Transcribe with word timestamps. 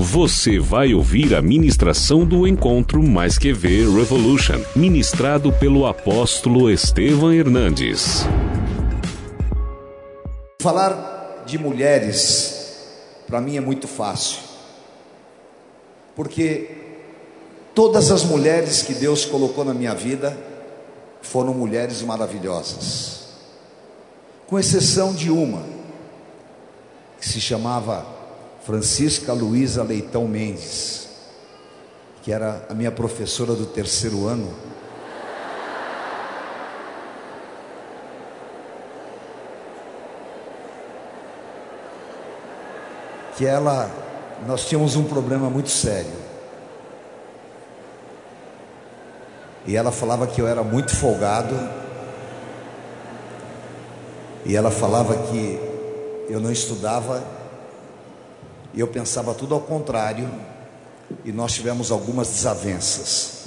Você 0.00 0.60
vai 0.60 0.94
ouvir 0.94 1.34
a 1.34 1.42
ministração 1.42 2.24
do 2.24 2.46
Encontro 2.46 3.02
Mais 3.02 3.36
Que 3.36 3.52
Ver 3.52 3.90
Revolution, 3.90 4.62
ministrado 4.76 5.52
pelo 5.52 5.86
apóstolo 5.86 6.70
Estevam 6.70 7.32
Hernandes. 7.32 8.22
Falar 10.62 11.42
de 11.44 11.58
mulheres, 11.58 12.86
para 13.26 13.40
mim 13.40 13.56
é 13.56 13.60
muito 13.60 13.88
fácil, 13.88 14.38
porque 16.14 16.70
todas 17.74 18.12
as 18.12 18.22
mulheres 18.22 18.82
que 18.82 18.94
Deus 18.94 19.24
colocou 19.24 19.64
na 19.64 19.74
minha 19.74 19.96
vida 19.96 20.38
foram 21.22 21.52
mulheres 21.52 22.02
maravilhosas, 22.02 23.30
com 24.46 24.60
exceção 24.60 25.12
de 25.12 25.28
uma, 25.28 25.64
que 27.18 27.28
se 27.28 27.40
chamava 27.40 28.17
Francisca 28.68 29.32
Luísa 29.32 29.82
Leitão 29.82 30.28
Mendes, 30.28 31.08
que 32.22 32.30
era 32.30 32.66
a 32.68 32.74
minha 32.74 32.92
professora 32.92 33.54
do 33.54 33.64
terceiro 33.64 34.26
ano. 34.26 34.52
Que 43.38 43.46
ela, 43.46 43.90
nós 44.46 44.66
tínhamos 44.66 44.96
um 44.96 45.04
problema 45.04 45.48
muito 45.48 45.70
sério. 45.70 46.12
E 49.66 49.74
ela 49.76 49.90
falava 49.90 50.26
que 50.26 50.42
eu 50.42 50.46
era 50.46 50.62
muito 50.62 50.94
folgado. 50.94 51.56
E 54.44 54.54
ela 54.54 54.70
falava 54.70 55.14
que 55.28 55.58
eu 56.28 56.38
não 56.38 56.52
estudava 56.52 57.37
e 58.74 58.80
eu 58.80 58.88
pensava 58.88 59.34
tudo 59.34 59.54
ao 59.54 59.60
contrário, 59.60 60.28
e 61.24 61.32
nós 61.32 61.52
tivemos 61.54 61.90
algumas 61.90 62.28
desavenças. 62.28 63.44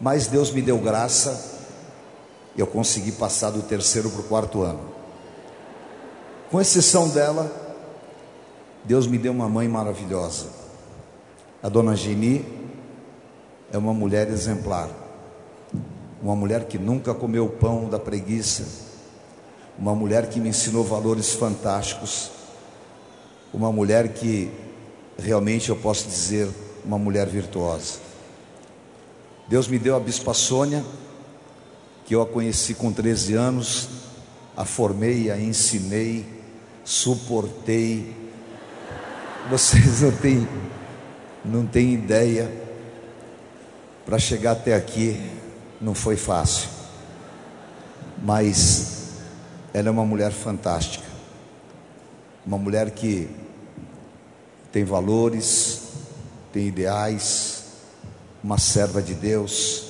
Mas 0.00 0.26
Deus 0.26 0.50
me 0.50 0.62
deu 0.62 0.78
graça, 0.78 1.54
e 2.56 2.60
eu 2.60 2.66
consegui 2.66 3.12
passar 3.12 3.50
do 3.50 3.62
terceiro 3.62 4.10
para 4.10 4.20
o 4.20 4.24
quarto 4.24 4.62
ano. 4.62 4.80
Com 6.50 6.60
exceção 6.60 7.08
dela, 7.08 7.50
Deus 8.84 9.06
me 9.06 9.18
deu 9.18 9.32
uma 9.32 9.48
mãe 9.48 9.68
maravilhosa. 9.68 10.46
A 11.62 11.68
dona 11.68 11.96
Geni 11.96 12.44
é 13.72 13.76
uma 13.76 13.92
mulher 13.92 14.28
exemplar, 14.28 14.88
uma 16.22 16.36
mulher 16.36 16.66
que 16.66 16.78
nunca 16.78 17.12
comeu 17.12 17.48
pão 17.48 17.88
da 17.88 17.98
preguiça, 17.98 18.64
uma 19.78 19.94
mulher 19.94 20.28
que 20.28 20.40
me 20.40 20.48
ensinou 20.48 20.84
valores 20.84 21.34
fantásticos 21.34 22.30
uma 23.56 23.72
mulher 23.72 24.08
que 24.12 24.52
realmente 25.18 25.70
eu 25.70 25.76
posso 25.76 26.06
dizer 26.06 26.46
uma 26.84 26.98
mulher 26.98 27.26
virtuosa. 27.26 27.94
Deus 29.48 29.66
me 29.66 29.78
deu 29.78 29.96
a 29.96 30.00
Bispa 30.00 30.34
Sônia, 30.34 30.84
que 32.04 32.14
eu 32.14 32.20
a 32.20 32.26
conheci 32.26 32.74
com 32.74 32.92
13 32.92 33.32
anos, 33.32 33.88
a 34.54 34.66
formei, 34.66 35.30
a 35.30 35.40
ensinei, 35.40 36.26
suportei. 36.84 38.14
Vocês 39.48 40.02
não 40.04 40.12
têm, 40.12 40.48
não 41.42 41.66
têm 41.66 41.94
ideia, 41.94 42.52
para 44.04 44.18
chegar 44.18 44.52
até 44.52 44.74
aqui 44.74 45.18
não 45.80 45.94
foi 45.94 46.16
fácil, 46.16 46.68
mas 48.22 49.14
ela 49.72 49.88
é 49.88 49.90
uma 49.90 50.04
mulher 50.04 50.30
fantástica, 50.30 51.06
uma 52.44 52.58
mulher 52.58 52.90
que 52.90 53.45
tem 54.76 54.84
valores, 54.84 55.84
tem 56.52 56.66
ideais, 56.66 57.64
uma 58.44 58.58
serva 58.58 59.00
de 59.00 59.14
Deus. 59.14 59.86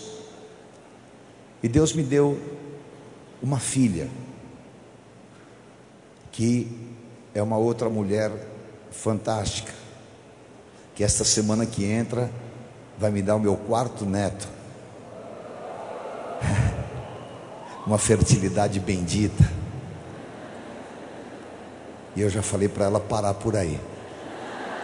E 1.61 1.69
Deus 1.69 1.93
me 1.93 2.05
deu 2.05 2.41
uma 3.43 3.59
filha, 3.59 4.09
que 6.31 6.71
é 7.35 7.43
uma 7.43 7.59
outra 7.59 7.91
mulher 7.91 8.31
fantástica, 8.93 9.73
que 10.95 11.03
esta 11.03 11.25
semana 11.25 11.67
que 11.67 11.85
entra 11.85 12.31
vai 12.97 13.11
me 13.11 13.23
dar 13.23 13.35
o 13.35 13.41
meu 13.41 13.57
quarto 13.57 14.05
neto. 14.05 14.49
uma 17.85 17.99
fertilidade 17.99 18.79
bendita. 18.79 19.51
E 22.15 22.21
eu 22.21 22.31
já 22.31 22.41
falei 22.41 22.69
para 22.69 22.85
ela 22.85 23.01
parar 23.01 23.35
por 23.35 23.57
aí. 23.57 23.81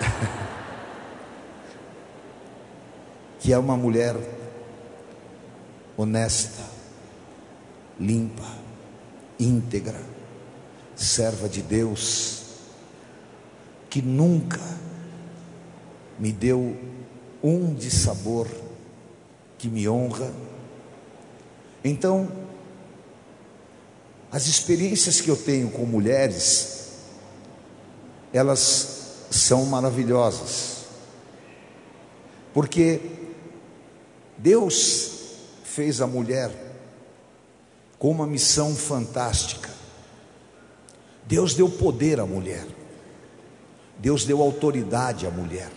que 3.40 3.52
é 3.52 3.58
uma 3.58 3.76
mulher 3.76 4.16
honesta, 5.96 6.62
limpa, 7.98 8.48
íntegra, 9.38 10.00
serva 10.94 11.48
de 11.48 11.62
Deus, 11.62 12.42
que 13.90 14.00
nunca 14.00 14.60
me 16.18 16.32
deu 16.32 16.76
um 17.42 17.74
de 17.74 17.90
sabor 17.90 18.48
que 19.58 19.68
me 19.68 19.88
honra. 19.88 20.32
Então, 21.84 22.30
as 24.30 24.46
experiências 24.46 25.20
que 25.20 25.28
eu 25.28 25.36
tenho 25.36 25.70
com 25.70 25.84
mulheres, 25.84 26.92
elas 28.32 29.01
são 29.32 29.64
maravilhosas, 29.66 30.84
porque 32.52 33.00
Deus 34.36 35.10
fez 35.64 36.00
a 36.00 36.06
mulher 36.06 36.50
com 37.98 38.10
uma 38.10 38.26
missão 38.26 38.74
fantástica. 38.74 39.70
Deus 41.24 41.54
deu 41.54 41.68
poder 41.68 42.20
à 42.20 42.26
mulher, 42.26 42.66
Deus 43.98 44.24
deu 44.24 44.42
autoridade 44.42 45.26
à 45.26 45.30
mulher. 45.30 45.70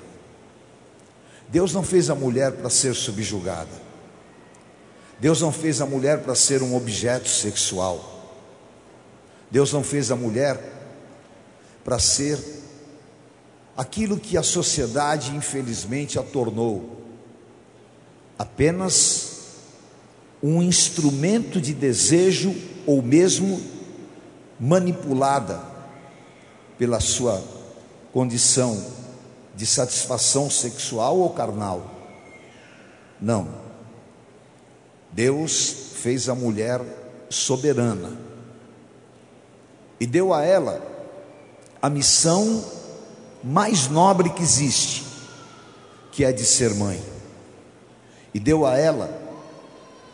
Deus 1.47 1.73
não 1.73 1.83
fez 1.83 2.09
a 2.09 2.15
mulher 2.15 2.51
para 2.53 2.69
ser 2.69 2.95
subjugada. 2.95 3.85
Deus 5.19 5.39
não 5.41 5.51
fez 5.51 5.79
a 5.79 5.85
mulher 5.85 6.21
para 6.21 6.35
ser 6.35 6.61
um 6.61 6.75
objeto 6.75 7.29
sexual. 7.29 8.11
Deus 9.49 9.71
não 9.71 9.83
fez 9.83 10.11
a 10.11 10.15
mulher 10.15 10.59
para 11.83 11.99
ser 11.99 12.39
aquilo 13.75 14.17
que 14.17 14.37
a 14.37 14.43
sociedade 14.43 15.35
infelizmente 15.35 16.17
a 16.17 16.23
tornou 16.23 17.01
apenas 18.37 19.35
um 20.41 20.61
instrumento 20.61 21.59
de 21.59 21.73
desejo 21.73 22.53
ou 22.85 23.01
mesmo 23.01 23.61
manipulada 24.59 25.61
pela 26.77 26.99
sua 26.99 27.43
condição 28.13 28.81
de 29.55 29.65
satisfação 29.65 30.49
sexual 30.49 31.17
ou 31.17 31.29
carnal. 31.31 31.89
Não. 33.19 33.47
Deus 35.11 35.93
fez 35.95 36.27
a 36.27 36.35
mulher 36.35 36.81
soberana 37.29 38.17
e 39.99 40.05
deu 40.05 40.33
a 40.33 40.43
ela 40.43 40.81
a 41.81 41.89
missão 41.89 42.63
mais 43.45 43.87
nobre 43.87 44.31
que 44.31 44.41
existe, 44.41 45.05
que 46.11 46.25
é 46.25 46.31
de 46.31 46.43
ser 46.43 46.73
mãe. 46.73 46.99
E 48.33 48.39
deu 48.39 48.65
a 48.65 48.75
ela 48.75 49.21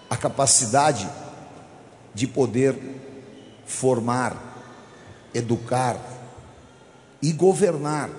a 0.09 0.17
capacidade 0.17 1.09
de 2.13 2.27
poder 2.27 2.77
formar, 3.65 4.35
educar 5.33 5.97
e 7.21 7.31
governar 7.31 8.09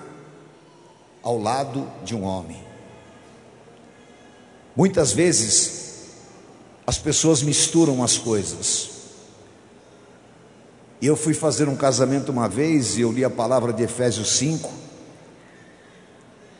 ao 1.21 1.39
lado 1.39 1.87
de 2.03 2.15
um 2.15 2.23
homem. 2.23 2.63
Muitas 4.75 5.13
vezes 5.13 5.83
as 6.87 6.97
pessoas 6.97 7.43
misturam 7.43 8.03
as 8.03 8.17
coisas. 8.17 8.89
E 10.99 11.05
eu 11.05 11.15
fui 11.15 11.35
fazer 11.35 11.69
um 11.69 11.75
casamento 11.75 12.31
uma 12.31 12.49
vez 12.49 12.97
e 12.97 13.01
eu 13.01 13.11
li 13.11 13.23
a 13.23 13.29
palavra 13.29 13.71
de 13.71 13.83
Efésios 13.83 14.35
5 14.37 14.82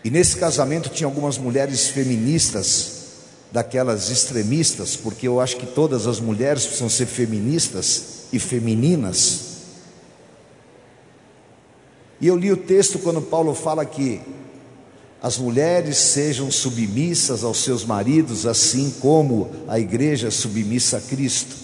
e 0.03 0.09
nesse 0.09 0.35
casamento 0.35 0.89
tinha 0.89 1.07
algumas 1.07 1.37
mulheres 1.37 1.87
feministas, 1.87 3.03
daquelas 3.53 4.09
extremistas, 4.09 4.95
porque 4.95 5.27
eu 5.27 5.39
acho 5.39 5.57
que 5.57 5.67
todas 5.67 6.07
as 6.07 6.19
mulheres 6.19 6.65
precisam 6.65 6.89
ser 6.89 7.05
feministas 7.05 8.23
e 8.33 8.39
femininas. 8.39 9.53
E 12.19 12.27
eu 12.27 12.35
li 12.35 12.51
o 12.51 12.57
texto 12.57 12.97
quando 12.97 13.21
Paulo 13.21 13.53
fala 13.53 13.85
que 13.85 14.19
as 15.21 15.37
mulheres 15.37 15.97
sejam 15.97 16.49
submissas 16.51 17.43
aos 17.43 17.59
seus 17.63 17.85
maridos, 17.85 18.47
assim 18.47 18.89
como 18.99 19.51
a 19.67 19.79
igreja 19.79 20.29
é 20.29 20.31
submissa 20.31 20.97
a 20.97 21.01
Cristo. 21.01 21.55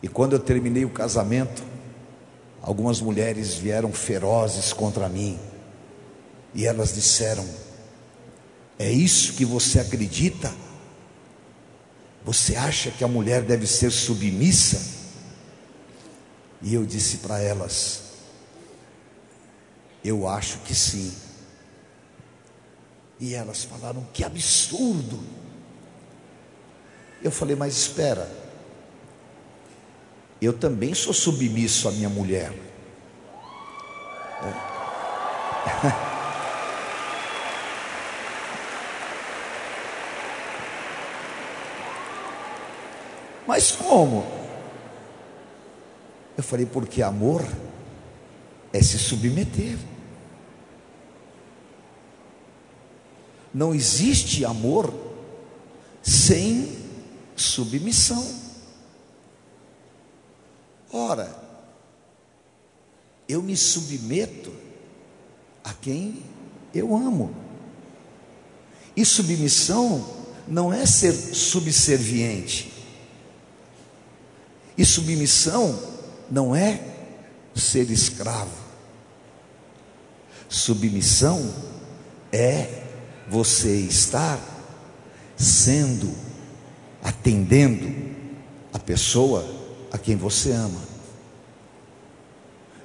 E 0.00 0.06
quando 0.06 0.34
eu 0.34 0.38
terminei 0.38 0.84
o 0.84 0.90
casamento, 0.90 1.62
algumas 2.62 3.00
mulheres 3.00 3.54
vieram 3.54 3.92
ferozes 3.92 4.72
contra 4.72 5.08
mim 5.08 5.38
E 6.56 6.66
elas 6.66 6.94
disseram: 6.94 7.46
É 8.78 8.90
isso 8.90 9.34
que 9.34 9.44
você 9.44 9.78
acredita? 9.78 10.52
Você 12.24 12.56
acha 12.56 12.90
que 12.90 13.04
a 13.04 13.08
mulher 13.08 13.42
deve 13.42 13.66
ser 13.66 13.92
submissa? 13.92 14.82
E 16.62 16.72
eu 16.72 16.86
disse 16.86 17.18
para 17.18 17.38
elas: 17.38 18.04
Eu 20.02 20.26
acho 20.26 20.60
que 20.60 20.74
sim. 20.74 21.14
E 23.20 23.34
elas 23.34 23.64
falaram: 23.64 24.08
Que 24.14 24.24
absurdo! 24.24 25.22
Eu 27.22 27.30
falei: 27.30 27.54
Mas 27.54 27.76
espera, 27.76 28.30
eu 30.40 30.54
também 30.54 30.94
sou 30.94 31.12
submisso 31.12 31.86
à 31.86 31.92
minha 31.92 32.08
mulher. 32.08 32.50
É. 35.82 36.05
Mas 43.46 43.72
como? 43.72 44.26
Eu 46.36 46.42
falei, 46.42 46.66
porque 46.66 47.02
amor 47.02 47.46
é 48.72 48.82
se 48.82 48.98
submeter. 48.98 49.78
Não 53.54 53.74
existe 53.74 54.44
amor 54.44 54.92
sem 56.02 56.76
submissão. 57.34 58.24
Ora, 60.92 61.34
eu 63.28 63.42
me 63.42 63.56
submeto 63.56 64.52
a 65.64 65.72
quem 65.72 66.22
eu 66.74 66.94
amo. 66.94 67.34
E 68.94 69.04
submissão 69.04 70.06
não 70.46 70.72
é 70.72 70.84
ser 70.86 71.12
subserviente. 71.12 72.75
E 74.76 74.84
submissão 74.84 75.78
não 76.30 76.54
é 76.54 76.80
ser 77.54 77.90
escravo. 77.90 78.50
Submissão 80.48 81.50
é 82.32 82.82
você 83.28 83.74
estar 83.76 84.38
sendo, 85.36 86.12
atendendo 87.02 87.92
a 88.72 88.78
pessoa 88.78 89.44
a 89.90 89.98
quem 89.98 90.16
você 90.16 90.52
ama. 90.52 90.80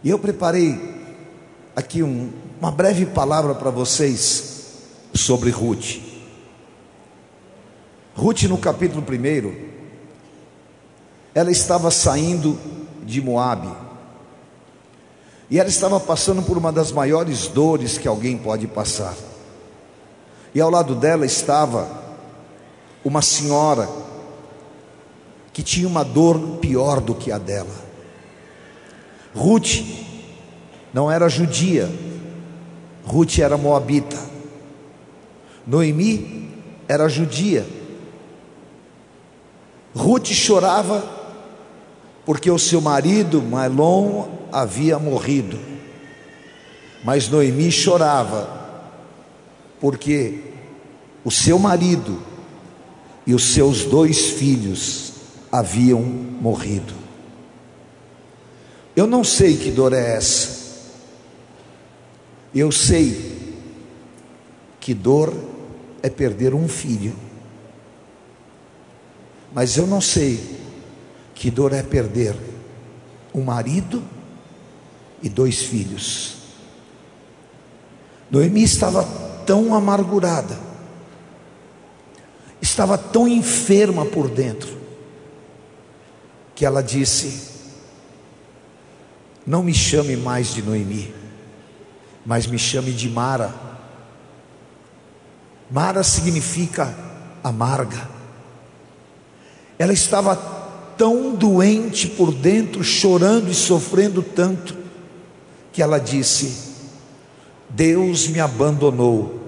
E 0.03 0.09
eu 0.09 0.17
preparei 0.17 0.79
aqui 1.75 2.01
um, 2.01 2.31
uma 2.59 2.71
breve 2.71 3.05
palavra 3.05 3.53
para 3.53 3.69
vocês 3.69 4.79
sobre 5.13 5.49
Ruth. 5.51 5.97
Ruth, 8.15 8.43
no 8.43 8.57
capítulo 8.57 9.03
1, 9.03 9.70
ela 11.33 11.51
estava 11.51 11.89
saindo 11.89 12.57
de 13.03 13.21
Moabe. 13.21 13.69
E 15.49 15.59
ela 15.59 15.69
estava 15.69 15.99
passando 15.99 16.41
por 16.41 16.57
uma 16.57 16.71
das 16.71 16.91
maiores 16.91 17.47
dores 17.47 17.97
que 17.97 18.07
alguém 18.07 18.37
pode 18.37 18.67
passar. 18.67 19.15
E 20.53 20.61
ao 20.61 20.69
lado 20.69 20.95
dela 20.95 21.25
estava 21.25 21.89
uma 23.03 23.21
senhora 23.21 23.89
que 25.53 25.63
tinha 25.63 25.87
uma 25.87 26.03
dor 26.03 26.57
pior 26.59 27.01
do 27.01 27.13
que 27.13 27.31
a 27.31 27.37
dela. 27.37 27.91
Ruth 29.35 29.83
não 30.93 31.11
era 31.11 31.27
judia, 31.29 31.89
Ruth 33.05 33.39
era 33.39 33.57
moabita. 33.57 34.17
Noemi 35.65 36.49
era 36.87 37.07
judia. 37.07 37.65
Ruth 39.93 40.27
chorava 40.27 41.20
porque 42.25 42.49
o 42.49 42.59
seu 42.59 42.79
marido, 42.79 43.41
Malom, 43.41 44.27
havia 44.51 44.99
morrido. 44.99 45.59
Mas 47.03 47.27
Noemi 47.27 47.71
chorava, 47.71 48.47
porque 49.79 50.39
o 51.23 51.31
seu 51.31 51.57
marido 51.57 52.21
e 53.25 53.33
os 53.33 53.53
seus 53.53 53.85
dois 53.85 54.31
filhos 54.31 55.13
haviam 55.51 56.01
morrido. 56.01 56.93
Eu 58.95 59.07
não 59.07 59.23
sei 59.23 59.57
que 59.57 59.71
dor 59.71 59.93
é 59.93 60.15
essa. 60.15 60.61
Eu 62.53 62.71
sei 62.71 63.55
que 64.79 64.93
dor 64.93 65.33
é 66.03 66.09
perder 66.09 66.53
um 66.53 66.67
filho. 66.67 67.15
Mas 69.53 69.77
eu 69.77 69.87
não 69.87 70.01
sei 70.01 70.60
que 71.41 71.49
dor 71.49 71.73
é 71.73 71.81
perder 71.81 72.35
um 73.33 73.41
marido 73.41 74.03
e 75.23 75.27
dois 75.27 75.63
filhos. 75.63 76.35
Noemi 78.29 78.61
estava 78.61 79.03
tão 79.43 79.73
amargurada, 79.73 80.55
estava 82.61 82.95
tão 82.95 83.27
enferma 83.27 84.05
por 84.05 84.29
dentro, 84.29 84.77
que 86.53 86.63
ela 86.63 86.83
disse: 86.83 87.49
Não 89.43 89.63
me 89.63 89.73
chame 89.73 90.15
mais 90.15 90.53
de 90.53 90.61
Noemi, 90.61 91.11
mas 92.23 92.45
me 92.45 92.59
chame 92.59 92.91
de 92.91 93.09
Mara. 93.09 93.51
Mara 95.71 96.03
significa 96.03 96.95
amarga. 97.43 98.07
Ela 99.79 99.91
estava 99.91 100.60
tão 101.01 101.33
doente 101.33 102.07
por 102.07 102.31
dentro, 102.31 102.83
chorando 102.83 103.49
e 103.49 103.55
sofrendo 103.55 104.21
tanto, 104.21 104.77
que 105.73 105.81
ela 105.81 105.97
disse: 105.97 106.75
Deus 107.67 108.27
me 108.27 108.39
abandonou 108.39 109.39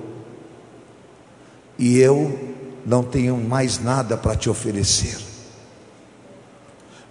e 1.78 2.00
eu 2.00 2.56
não 2.84 3.04
tenho 3.04 3.38
mais 3.38 3.78
nada 3.78 4.18
para 4.18 4.36
te 4.36 4.50
oferecer. 4.50 5.16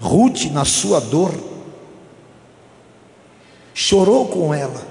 Ruth, 0.00 0.46
na 0.50 0.64
sua 0.64 0.98
dor, 0.98 1.32
chorou 3.72 4.26
com 4.26 4.52
ela, 4.52 4.84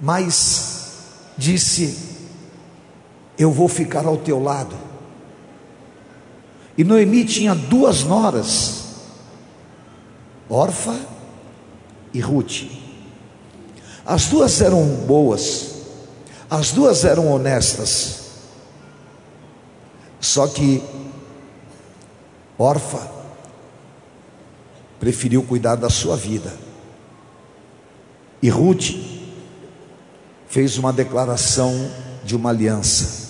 mas 0.00 1.00
disse: 1.36 1.98
Eu 3.36 3.50
vou 3.50 3.66
ficar 3.66 4.06
ao 4.06 4.18
teu 4.18 4.40
lado 4.40 4.89
e 6.80 6.84
Noemi 6.84 7.26
tinha 7.26 7.54
duas 7.54 8.04
noras, 8.04 8.84
Orfa 10.48 10.98
e 12.14 12.20
Ruth. 12.20 12.70
As 14.06 14.28
duas 14.28 14.62
eram 14.62 14.82
boas, 15.06 15.74
as 16.48 16.72
duas 16.72 17.04
eram 17.04 17.30
honestas. 17.30 18.30
Só 20.18 20.46
que 20.46 20.82
Orfa 22.56 23.12
preferiu 24.98 25.42
cuidar 25.42 25.74
da 25.74 25.90
sua 25.90 26.16
vida. 26.16 26.50
E 28.40 28.48
Ruth 28.48 28.94
fez 30.48 30.78
uma 30.78 30.94
declaração 30.94 31.74
de 32.24 32.34
uma 32.34 32.48
aliança. 32.48 33.28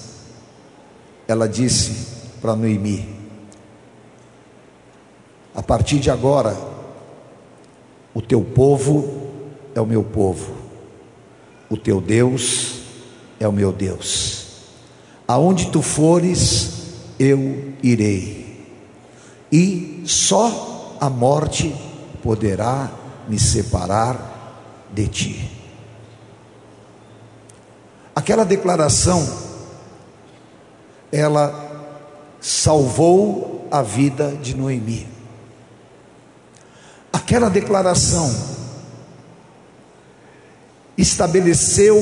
Ela 1.26 1.48
disse 1.48 2.06
para 2.40 2.54
Noemi: 2.54 3.19
a 5.54 5.62
partir 5.62 5.98
de 5.98 6.10
agora, 6.10 6.56
o 8.14 8.22
teu 8.22 8.42
povo 8.42 9.28
é 9.74 9.80
o 9.80 9.86
meu 9.86 10.02
povo, 10.02 10.52
o 11.68 11.76
teu 11.76 12.00
Deus 12.00 12.80
é 13.38 13.46
o 13.46 13.52
meu 13.52 13.72
Deus. 13.72 14.46
Aonde 15.26 15.70
tu 15.70 15.82
fores, 15.82 16.72
eu 17.18 17.72
irei, 17.82 18.66
e 19.50 20.02
só 20.06 20.96
a 21.00 21.08
morte 21.08 21.74
poderá 22.22 22.90
me 23.28 23.38
separar 23.38 24.88
de 24.92 25.06
ti. 25.06 25.50
Aquela 28.14 28.44
declaração, 28.44 29.26
ela 31.12 31.68
salvou 32.40 33.66
a 33.70 33.82
vida 33.82 34.36
de 34.42 34.54
Noemi. 34.56 35.09
Aquela 37.30 37.48
declaração 37.48 38.28
estabeleceu 40.98 41.96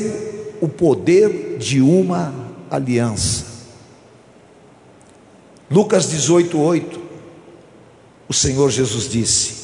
o 0.58 0.66
poder 0.66 1.58
de 1.58 1.82
uma 1.82 2.32
aliança. 2.70 3.44
Lucas 5.70 6.06
18:8 6.06 6.98
O 8.26 8.32
Senhor 8.32 8.70
Jesus 8.70 9.06
disse: 9.06 9.54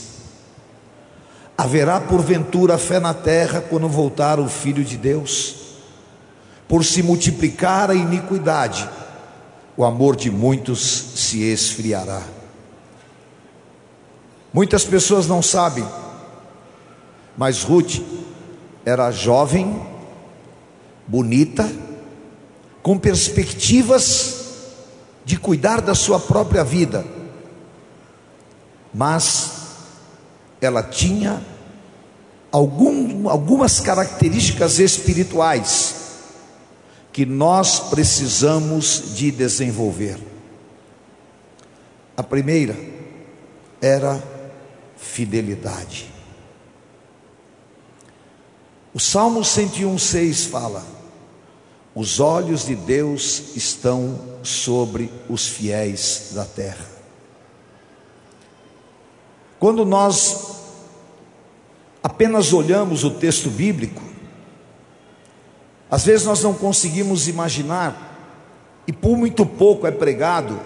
Haverá 1.56 1.98
porventura 1.98 2.76
fé 2.76 3.00
na 3.00 3.14
terra 3.14 3.62
quando 3.62 3.88
voltar 3.88 4.38
o 4.38 4.50
Filho 4.50 4.84
de 4.84 4.98
Deus? 4.98 5.56
Por 6.68 6.84
se 6.84 7.02
multiplicar 7.02 7.90
a 7.90 7.94
iniquidade, 7.94 8.86
o 9.78 9.82
amor 9.82 10.14
de 10.14 10.30
muitos 10.30 10.82
se 11.16 11.42
esfriará. 11.42 12.43
Muitas 14.54 14.84
pessoas 14.84 15.26
não 15.26 15.42
sabem, 15.42 15.84
mas 17.36 17.64
Ruth 17.64 18.00
era 18.84 19.10
jovem, 19.10 19.84
bonita, 21.08 21.68
com 22.80 22.96
perspectivas 22.96 24.44
de 25.24 25.36
cuidar 25.36 25.80
da 25.80 25.92
sua 25.92 26.20
própria 26.20 26.62
vida, 26.62 27.04
mas 28.94 29.50
ela 30.60 30.84
tinha 30.84 31.44
algum, 32.52 33.28
algumas 33.28 33.80
características 33.80 34.78
espirituais 34.78 35.96
que 37.12 37.26
nós 37.26 37.80
precisamos 37.80 39.16
de 39.16 39.32
desenvolver. 39.32 40.16
A 42.16 42.22
primeira 42.22 42.76
era 43.80 44.33
fidelidade. 44.96 46.12
O 48.92 49.00
Salmo 49.00 49.40
101,6 49.40 50.48
fala: 50.48 50.84
Os 51.94 52.20
olhos 52.20 52.66
de 52.66 52.74
Deus 52.74 53.56
estão 53.56 54.18
sobre 54.42 55.10
os 55.28 55.48
fiéis 55.48 56.30
da 56.34 56.44
terra. 56.44 56.86
Quando 59.58 59.84
nós 59.84 60.60
apenas 62.02 62.52
olhamos 62.52 63.02
o 63.02 63.10
texto 63.10 63.48
bíblico, 63.48 64.02
às 65.90 66.04
vezes 66.04 66.26
nós 66.26 66.42
não 66.42 66.52
conseguimos 66.52 67.28
imaginar, 67.28 68.12
e 68.86 68.92
por 68.92 69.16
muito 69.16 69.46
pouco 69.46 69.86
é 69.86 69.90
pregado, 69.90 70.60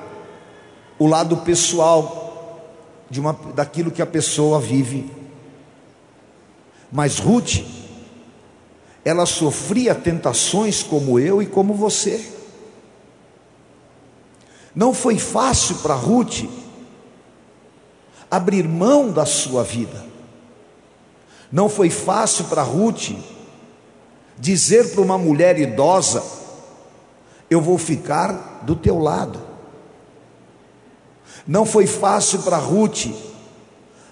o 0.99 1.07
lado 1.07 1.37
pessoal 1.39 2.18
de 3.11 3.21
uma, 3.21 3.33
daquilo 3.55 3.91
que 3.91 4.03
a 4.03 4.07
pessoa 4.07 4.61
vive. 4.61 5.11
Mas 6.91 7.19
Ruth, 7.19 7.65
ela 9.05 9.27
sofria 9.27 9.95
tentações 9.95 10.83
como 10.83 11.19
eu 11.19 11.43
e 11.43 11.47
como 11.47 11.75
você. 11.75 12.33
Não 14.75 14.95
foi 14.95 15.19
fácil 15.19 15.77
para 15.77 15.95
Ruth 15.95 16.45
abrir 18.31 18.69
mão 18.69 19.11
da 19.11 19.25
sua 19.27 19.65
vida. 19.65 20.05
Não 21.51 21.69
foi 21.69 21.89
fácil 21.89 22.45
para 22.45 22.63
Ruth 22.63 23.13
dizer 24.39 24.93
para 24.93 25.01
uma 25.01 25.17
mulher 25.17 25.59
idosa: 25.59 26.23
Eu 27.49 27.61
vou 27.61 27.79
ficar 27.79 28.63
do 28.65 28.77
teu 28.77 28.99
lado. 28.99 29.48
Não 31.49 31.65
foi 31.65 31.87
fácil 31.87 32.43
para 32.43 32.59
Ruth 32.59 33.07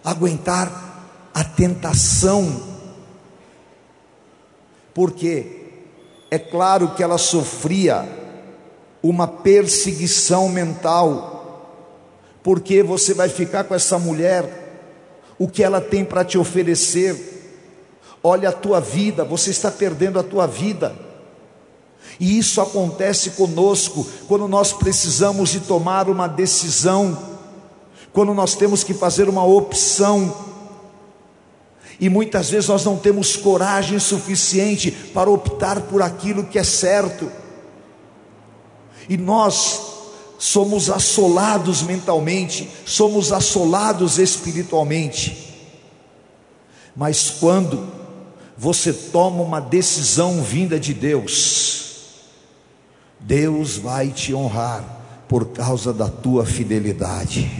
aguentar 0.02 1.28
a 1.34 1.44
tentação, 1.44 2.62
porque 4.94 5.64
é 6.30 6.38
claro 6.38 6.94
que 6.94 7.02
ela 7.02 7.18
sofria 7.18 8.08
uma 9.02 9.28
perseguição 9.28 10.48
mental, 10.48 11.68
porque 12.42 12.82
você 12.82 13.12
vai 13.12 13.28
ficar 13.28 13.64
com 13.64 13.74
essa 13.74 13.98
mulher 13.98 14.94
o 15.38 15.46
que 15.46 15.62
ela 15.62 15.82
tem 15.82 16.06
para 16.06 16.24
te 16.24 16.38
oferecer. 16.38 17.34
Olha 18.24 18.48
a 18.48 18.52
tua 18.52 18.80
vida, 18.80 19.24
você 19.24 19.50
está 19.50 19.70
perdendo 19.70 20.18
a 20.18 20.22
tua 20.22 20.46
vida. 20.46 21.05
E 22.18 22.38
isso 22.38 22.60
acontece 22.60 23.30
conosco 23.30 24.06
quando 24.26 24.48
nós 24.48 24.72
precisamos 24.72 25.50
de 25.50 25.60
tomar 25.60 26.08
uma 26.08 26.26
decisão, 26.26 27.36
quando 28.12 28.32
nós 28.32 28.54
temos 28.54 28.82
que 28.82 28.94
fazer 28.94 29.28
uma 29.28 29.44
opção. 29.44 30.34
E 32.00 32.08
muitas 32.08 32.50
vezes 32.50 32.68
nós 32.68 32.84
não 32.84 32.96
temos 32.96 33.36
coragem 33.36 33.98
suficiente 33.98 34.90
para 34.90 35.30
optar 35.30 35.82
por 35.82 36.02
aquilo 36.02 36.44
que 36.44 36.58
é 36.58 36.64
certo. 36.64 37.30
E 39.08 39.16
nós 39.16 39.80
somos 40.38 40.90
assolados 40.90 41.82
mentalmente, 41.82 42.68
somos 42.84 43.32
assolados 43.32 44.18
espiritualmente. 44.18 45.54
Mas 46.94 47.30
quando 47.30 47.86
você 48.56 48.92
toma 48.92 49.42
uma 49.42 49.60
decisão 49.60 50.42
vinda 50.42 50.80
de 50.80 50.94
Deus, 50.94 51.85
Deus 53.20 53.76
vai 53.76 54.08
te 54.08 54.34
honrar 54.34 54.84
por 55.28 55.46
causa 55.46 55.92
da 55.92 56.08
tua 56.08 56.44
fidelidade. 56.44 57.50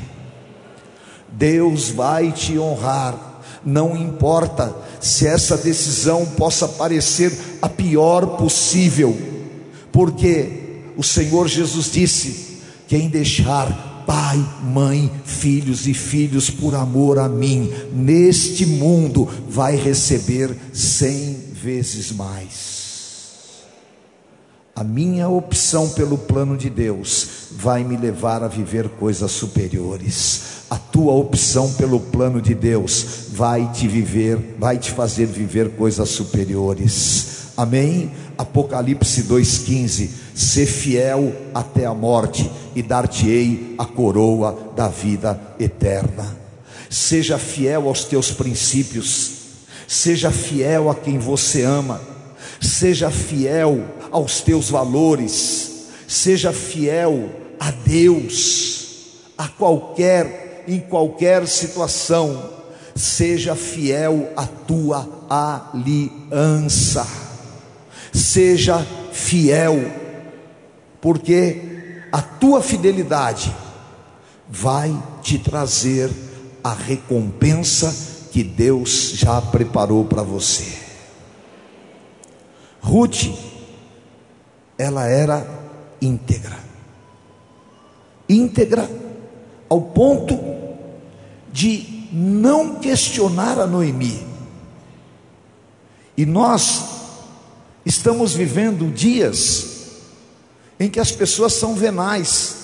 Deus 1.32 1.90
vai 1.90 2.32
te 2.32 2.58
honrar, 2.58 3.42
não 3.64 3.96
importa 3.96 4.74
se 5.00 5.26
essa 5.26 5.56
decisão 5.56 6.24
possa 6.24 6.66
parecer 6.68 7.58
a 7.60 7.68
pior 7.68 8.36
possível, 8.36 9.16
porque 9.92 10.82
o 10.96 11.02
Senhor 11.02 11.48
Jesus 11.48 11.90
disse: 11.90 12.60
quem 12.86 13.08
deixar 13.08 14.04
pai, 14.06 14.38
mãe, 14.62 15.10
filhos 15.24 15.86
e 15.88 15.92
filhos 15.92 16.48
por 16.48 16.74
amor 16.74 17.18
a 17.18 17.28
mim, 17.28 17.70
neste 17.92 18.64
mundo 18.64 19.28
vai 19.48 19.74
receber 19.74 20.56
cem 20.72 21.36
vezes 21.52 22.12
mais. 22.12 22.75
A 24.76 24.84
minha 24.84 25.26
opção 25.26 25.88
pelo 25.88 26.18
plano 26.18 26.54
de 26.54 26.68
Deus 26.68 27.28
vai 27.52 27.82
me 27.82 27.96
levar 27.96 28.42
a 28.42 28.46
viver 28.46 28.90
coisas 28.90 29.30
superiores. 29.30 30.42
A 30.68 30.76
tua 30.76 31.14
opção 31.14 31.72
pelo 31.72 31.98
plano 31.98 32.42
de 32.42 32.54
Deus 32.54 33.28
vai 33.32 33.72
te 33.72 33.88
viver, 33.88 34.54
vai 34.58 34.76
te 34.76 34.90
fazer 34.90 35.24
viver 35.24 35.70
coisas 35.76 36.10
superiores. 36.10 37.52
Amém? 37.56 38.10
Apocalipse 38.36 39.22
2:15. 39.22 40.10
Ser 40.34 40.66
fiel 40.66 41.34
até 41.54 41.86
a 41.86 41.94
morte 41.94 42.50
e 42.74 42.82
dar-te-ei 42.82 43.76
a 43.78 43.86
coroa 43.86 44.72
da 44.76 44.88
vida 44.88 45.40
eterna. 45.58 46.36
Seja 46.90 47.38
fiel 47.38 47.88
aos 47.88 48.04
teus 48.04 48.30
princípios, 48.30 49.30
seja 49.88 50.30
fiel 50.30 50.90
a 50.90 50.94
quem 50.94 51.18
você 51.18 51.62
ama, 51.62 51.98
seja 52.60 53.10
fiel 53.10 53.95
aos 54.10 54.40
teus 54.40 54.70
valores, 54.70 55.86
seja 56.06 56.52
fiel 56.52 57.30
a 57.58 57.70
Deus, 57.70 58.86
a 59.36 59.48
qualquer, 59.48 60.64
em 60.68 60.80
qualquer 60.80 61.46
situação, 61.46 62.50
seja 62.94 63.54
fiel 63.54 64.32
à 64.36 64.46
tua 64.46 65.08
aliança, 65.28 67.06
seja 68.12 68.84
fiel, 69.12 69.92
porque 71.00 72.00
a 72.12 72.22
tua 72.22 72.62
fidelidade 72.62 73.54
vai 74.48 74.96
te 75.22 75.38
trazer 75.38 76.10
a 76.62 76.72
recompensa 76.72 78.28
que 78.32 78.42
Deus 78.42 79.12
já 79.14 79.40
preparou 79.40 80.04
para 80.04 80.22
você. 80.22 80.78
Ruth, 82.80 83.24
ela 84.78 85.06
era 85.06 85.46
íntegra, 86.00 86.58
íntegra 88.28 88.88
ao 89.68 89.80
ponto 89.80 90.38
de 91.52 92.08
não 92.12 92.76
questionar 92.76 93.58
a 93.58 93.66
Noemi. 93.66 94.26
E 96.16 96.24
nós 96.24 96.84
estamos 97.84 98.34
vivendo 98.34 98.92
dias 98.92 99.76
em 100.78 100.88
que 100.88 101.00
as 101.00 101.12
pessoas 101.12 101.54
são 101.54 101.74
venais. 101.74 102.56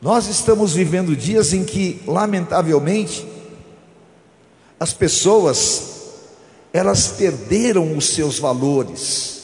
Nós 0.00 0.28
estamos 0.28 0.74
vivendo 0.74 1.16
dias 1.16 1.52
em 1.52 1.64
que, 1.64 2.00
lamentavelmente, 2.06 3.26
as 4.78 4.92
pessoas 4.92 5.96
elas 6.72 7.08
perderam 7.08 7.96
os 7.96 8.08
seus 8.10 8.38
valores. 8.38 9.37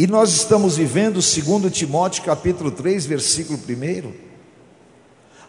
E 0.00 0.06
nós 0.06 0.32
estamos 0.32 0.78
vivendo, 0.78 1.20
segundo 1.20 1.68
Timóteo 1.68 2.24
capítulo 2.24 2.70
3, 2.70 3.04
versículo 3.04 3.60
1, 3.68 4.12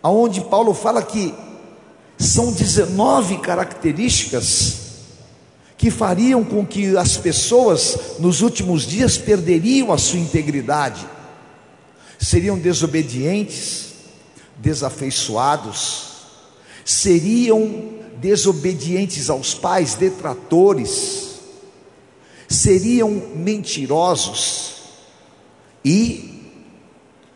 aonde 0.04 0.42
Paulo 0.42 0.74
fala 0.74 1.02
que 1.02 1.34
são 2.18 2.52
19 2.52 3.38
características 3.38 4.76
que 5.78 5.90
fariam 5.90 6.44
com 6.44 6.66
que 6.66 6.98
as 6.98 7.16
pessoas 7.16 8.20
nos 8.20 8.42
últimos 8.42 8.86
dias 8.86 9.18
perderiam 9.18 9.90
a 9.90 9.98
sua 9.98 10.20
integridade, 10.20 11.08
seriam 12.20 12.60
desobedientes, 12.60 13.94
desafeiçoados, 14.58 16.08
seriam 16.84 18.02
desobedientes 18.18 19.30
aos 19.30 19.54
pais, 19.54 19.96
detratores, 19.96 21.31
seriam 22.52 23.10
mentirosos 23.36 24.74
e 25.84 26.54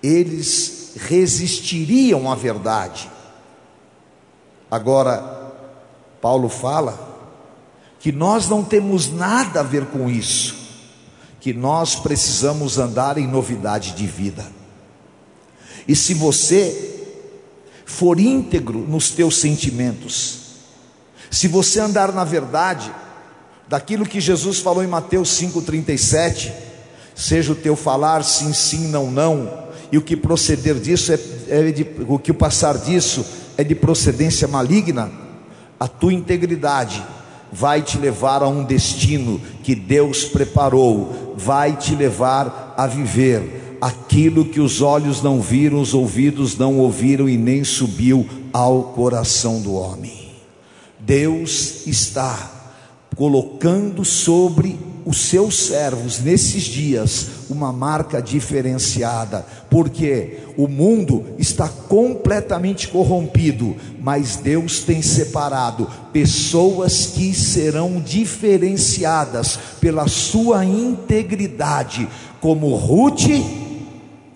eles 0.03 0.93
resistiriam 0.97 2.31
à 2.31 2.35
verdade. 2.35 3.09
Agora, 4.69 5.53
Paulo 6.21 6.49
fala 6.49 7.13
que 7.99 8.11
nós 8.11 8.47
não 8.47 8.63
temos 8.63 9.11
nada 9.11 9.61
a 9.61 9.63
ver 9.63 9.85
com 9.87 10.09
isso, 10.09 10.55
que 11.39 11.53
nós 11.53 11.95
precisamos 11.95 12.77
andar 12.77 13.17
em 13.17 13.27
novidade 13.27 13.93
de 13.93 14.05
vida. 14.05 14.45
E 15.87 15.95
se 15.95 16.13
você 16.13 17.13
for 17.85 18.19
íntegro 18.19 18.79
nos 18.79 19.11
teus 19.11 19.37
sentimentos, 19.37 20.39
se 21.31 21.47
você 21.47 21.79
andar 21.79 22.11
na 22.11 22.23
verdade, 22.23 22.93
daquilo 23.67 24.05
que 24.05 24.19
Jesus 24.19 24.59
falou 24.59 24.83
em 24.83 24.87
Mateus 24.87 25.29
5,37, 25.41 26.51
seja 27.15 27.51
o 27.51 27.55
teu 27.55 27.75
falar 27.75 28.23
sim, 28.23 28.53
sim, 28.53 28.87
não, 28.87 29.09
não, 29.09 29.65
e 29.91 29.97
o 29.97 30.01
que 30.01 30.15
proceder 30.15 30.75
disso 30.75 31.13
é, 31.13 31.19
é 31.47 31.71
de, 31.71 31.87
o 32.07 32.19
que 32.19 32.33
passar 32.33 32.77
disso 32.77 33.25
é 33.57 33.63
de 33.63 33.75
procedência 33.75 34.47
maligna, 34.47 35.11
a 35.79 35.87
tua 35.87 36.13
integridade 36.13 37.03
vai 37.51 37.81
te 37.81 37.97
levar 37.97 38.43
a 38.43 38.47
um 38.47 38.63
destino 38.63 39.39
que 39.63 39.75
Deus 39.75 40.25
preparou, 40.25 41.33
vai 41.37 41.75
te 41.75 41.95
levar 41.95 42.73
a 42.77 42.85
viver 42.85 43.77
aquilo 43.79 44.45
que 44.45 44.59
os 44.59 44.81
olhos 44.81 45.21
não 45.21 45.39
viram, 45.39 45.79
os 45.79 45.93
ouvidos 45.93 46.57
não 46.57 46.77
ouviram 46.79 47.29
e 47.29 47.37
nem 47.37 47.63
subiu 47.63 48.27
ao 48.51 48.83
coração 48.83 49.61
do 49.61 49.73
homem. 49.73 50.31
Deus 50.99 51.85
está 51.85 52.54
colocando 53.15 54.03
sobre 54.03 54.77
os 55.05 55.29
seus 55.29 55.67
servos 55.67 56.19
nesses 56.19 56.63
dias 56.63 57.27
uma 57.49 57.71
marca 57.71 58.19
diferenciada, 58.19 59.45
porque 59.69 60.39
o 60.57 60.67
mundo 60.67 61.23
está 61.37 61.69
completamente 61.69 62.87
corrompido, 62.87 63.75
mas 64.01 64.37
Deus 64.37 64.79
tem 64.79 65.03
separado 65.03 65.87
pessoas 66.11 67.07
que 67.07 67.33
serão 67.35 68.01
diferenciadas 68.01 69.59
pela 69.79 70.07
sua 70.07 70.65
integridade, 70.65 72.09
como 72.41 72.75
Ruth 72.75 73.29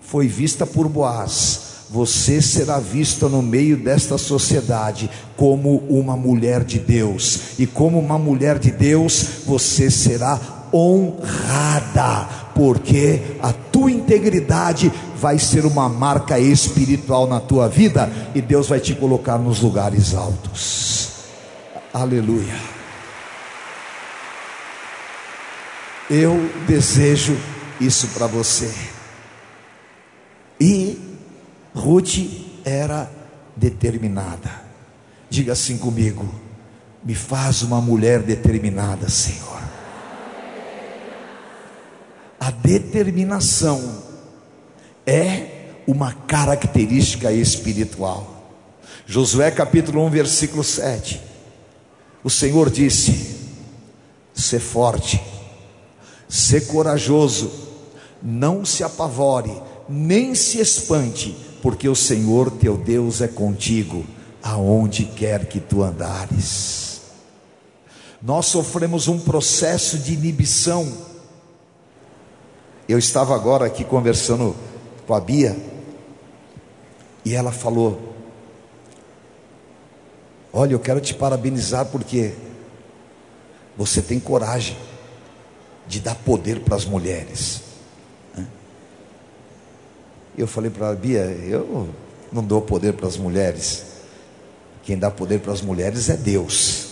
foi 0.00 0.28
vista 0.28 0.64
por 0.66 0.88
Boaz, 0.88 1.69
você 1.90 2.40
será 2.40 2.78
vista 2.78 3.28
no 3.28 3.42
meio 3.42 3.76
desta 3.76 4.16
sociedade 4.16 5.10
como 5.36 5.78
uma 5.88 6.16
mulher 6.16 6.62
de 6.62 6.78
Deus, 6.78 7.58
e 7.58 7.66
como 7.66 7.98
uma 7.98 8.16
mulher 8.16 8.58
de 8.58 8.70
Deus, 8.70 9.26
você 9.44 9.90
será 9.90 10.38
honrada, 10.72 12.28
porque 12.54 13.20
a 13.42 13.52
tua 13.52 13.90
integridade 13.90 14.92
vai 15.16 15.36
ser 15.38 15.66
uma 15.66 15.88
marca 15.88 16.38
espiritual 16.38 17.26
na 17.26 17.40
tua 17.40 17.68
vida 17.68 18.10
e 18.34 18.40
Deus 18.40 18.68
vai 18.68 18.78
te 18.78 18.94
colocar 18.94 19.36
nos 19.36 19.60
lugares 19.60 20.14
altos. 20.14 21.08
Aleluia. 21.92 22.54
Eu 26.08 26.50
desejo 26.68 27.36
isso 27.80 28.08
para 28.08 28.26
você. 28.28 28.72
E 30.60 31.09
Ruth 31.80 32.18
era 32.62 33.10
determinada. 33.56 34.50
Diga 35.30 35.54
assim 35.54 35.78
comigo: 35.78 36.28
me 37.02 37.14
faz 37.14 37.62
uma 37.62 37.80
mulher 37.80 38.22
determinada, 38.22 39.08
Senhor. 39.08 39.60
A 42.38 42.50
determinação 42.50 44.02
é 45.06 45.72
uma 45.86 46.12
característica 46.12 47.32
espiritual. 47.32 48.36
Josué 49.06 49.50
capítulo 49.50 50.04
1, 50.06 50.10
versículo 50.10 50.62
7. 50.62 51.20
O 52.22 52.28
Senhor 52.28 52.68
disse: 52.68 53.38
Ser 54.34 54.60
forte, 54.60 55.20
ser 56.28 56.66
corajoso, 56.66 57.50
não 58.22 58.64
se 58.66 58.84
apavore 58.84 59.70
nem 59.90 60.36
se 60.36 60.60
espante, 60.60 61.36
porque 61.62 61.88
o 61.88 61.94
Senhor 61.94 62.50
teu 62.50 62.76
Deus 62.76 63.20
é 63.20 63.28
contigo, 63.28 64.04
aonde 64.42 65.04
quer 65.04 65.46
que 65.46 65.60
tu 65.60 65.82
andares. 65.82 67.00
Nós 68.22 68.46
sofremos 68.46 69.08
um 69.08 69.18
processo 69.18 69.98
de 69.98 70.12
inibição. 70.12 70.92
Eu 72.88 72.98
estava 72.98 73.34
agora 73.34 73.66
aqui 73.66 73.84
conversando 73.84 74.54
com 75.06 75.14
a 75.14 75.20
Bia, 75.20 75.56
e 77.24 77.34
ela 77.34 77.52
falou: 77.52 78.14
Olha, 80.52 80.72
eu 80.72 80.80
quero 80.80 81.00
te 81.00 81.14
parabenizar 81.14 81.86
porque 81.86 82.34
você 83.76 84.02
tem 84.02 84.18
coragem 84.18 84.76
de 85.86 86.00
dar 86.00 86.14
poder 86.14 86.60
para 86.60 86.76
as 86.76 86.84
mulheres. 86.84 87.69
Eu 90.36 90.46
falei 90.46 90.70
para 90.70 90.86
ela, 90.86 90.96
Bia, 90.96 91.24
eu 91.24 91.88
não 92.32 92.44
dou 92.44 92.62
poder 92.62 92.94
para 92.94 93.06
as 93.06 93.16
mulheres. 93.16 93.84
Quem 94.82 94.98
dá 94.98 95.10
poder 95.10 95.40
para 95.40 95.52
as 95.52 95.60
mulheres 95.60 96.08
é 96.08 96.16
Deus. 96.16 96.86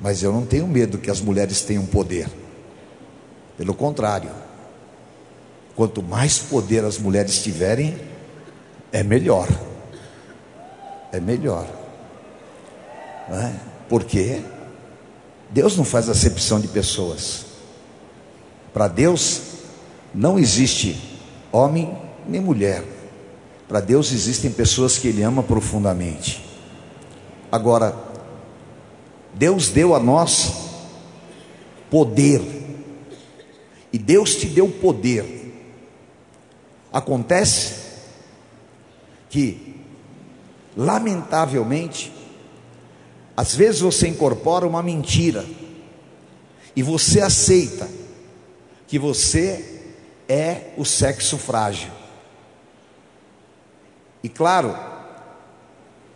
Mas 0.00 0.22
eu 0.22 0.32
não 0.32 0.44
tenho 0.44 0.66
medo 0.66 0.98
que 0.98 1.10
as 1.10 1.20
mulheres 1.20 1.62
tenham 1.62 1.86
poder. 1.86 2.28
Pelo 3.56 3.72
contrário, 3.72 4.30
quanto 5.76 6.02
mais 6.02 6.38
poder 6.38 6.84
as 6.84 6.98
mulheres 6.98 7.42
tiverem, 7.42 7.96
é 8.92 9.02
melhor. 9.02 9.48
É 11.12 11.20
melhor. 11.20 11.66
Não 13.28 13.38
é? 13.38 13.54
Porque 13.88 14.42
Deus 15.50 15.76
não 15.76 15.84
faz 15.84 16.08
acepção 16.08 16.60
de 16.60 16.68
pessoas. 16.68 17.46
Para 18.72 18.88
Deus, 18.88 19.40
não 20.14 20.38
existe 20.38 20.96
homem 21.50 21.92
nem 22.28 22.40
mulher. 22.40 22.84
Para 23.66 23.80
Deus 23.80 24.12
existem 24.12 24.50
pessoas 24.50 24.96
que 24.96 25.08
Ele 25.08 25.22
ama 25.22 25.42
profundamente. 25.42 26.44
Agora, 27.50 27.96
Deus 29.34 29.68
deu 29.70 29.94
a 29.94 30.00
nós 30.00 30.52
poder, 31.90 32.40
e 33.92 33.98
Deus 33.98 34.36
te 34.36 34.46
deu 34.46 34.68
poder. 34.68 35.52
Acontece 36.92 37.74
que, 39.28 39.76
lamentavelmente, 40.76 42.12
às 43.36 43.54
vezes 43.54 43.80
você 43.80 44.08
incorpora 44.08 44.66
uma 44.66 44.82
mentira, 44.82 45.44
e 46.76 46.82
você 46.82 47.20
aceita 47.20 47.88
que 48.86 48.98
você 48.98 49.73
é 50.28 50.72
o 50.76 50.84
sexo 50.84 51.38
frágil. 51.38 51.90
E 54.22 54.28
claro 54.28 54.76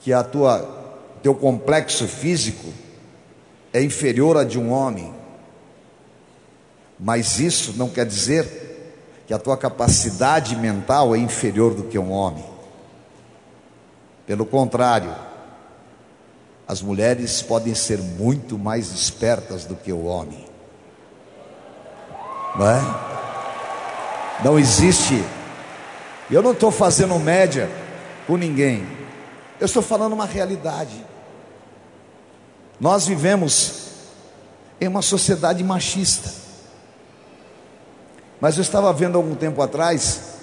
que 0.01 0.13
a 0.13 0.25
tua 0.25 0.77
teu 1.23 1.35
complexo 1.35 2.07
físico 2.07 2.73
é 3.73 3.83
inferior 3.83 4.37
a 4.37 4.45
de 4.45 4.59
um 4.59 4.71
homem. 4.71 5.13
Mas 6.99 7.39
isso 7.39 7.75
não 7.77 7.89
quer 7.89 8.07
dizer 8.07 8.69
que 9.27 9.35
a 9.35 9.39
tua 9.39 9.57
capacidade 9.57 10.57
mental 10.57 11.15
é 11.15 11.19
inferior 11.19 11.75
do 11.75 11.85
que 11.85 11.99
um 11.99 12.11
homem. 12.11 12.45
Pelo 14.27 14.47
contrário, 14.47 15.15
as 16.67 16.83
mulheres 16.83 17.43
podem 17.43 17.75
ser 17.75 17.99
muito 17.99 18.59
mais 18.59 18.93
espertas 18.93 19.65
do 19.65 19.77
que 19.77 19.93
o 19.93 20.05
homem. 20.05 20.47
Não 22.57 22.69
é? 22.69 23.18
Não 24.45 24.59
existe. 24.59 25.25
Eu 26.31 26.43
não 26.43 26.53
estou 26.53 26.71
fazendo 26.71 27.19
média 27.19 27.71
com 28.27 28.37
ninguém. 28.37 28.87
Eu 29.61 29.67
estou 29.67 29.83
falando 29.83 30.13
uma 30.13 30.27
realidade. 30.27 31.05
Nós 32.81 33.07
vivemos 33.07 33.89
em 34.81 34.87
uma 34.87 35.03
sociedade 35.03 35.63
machista. 35.65 36.33
Mas 38.41 38.57
eu 38.57 38.63
estava 38.63 38.93
vendo 38.93 39.17
algum 39.17 39.35
tempo 39.35 39.61
atrás 39.61 40.37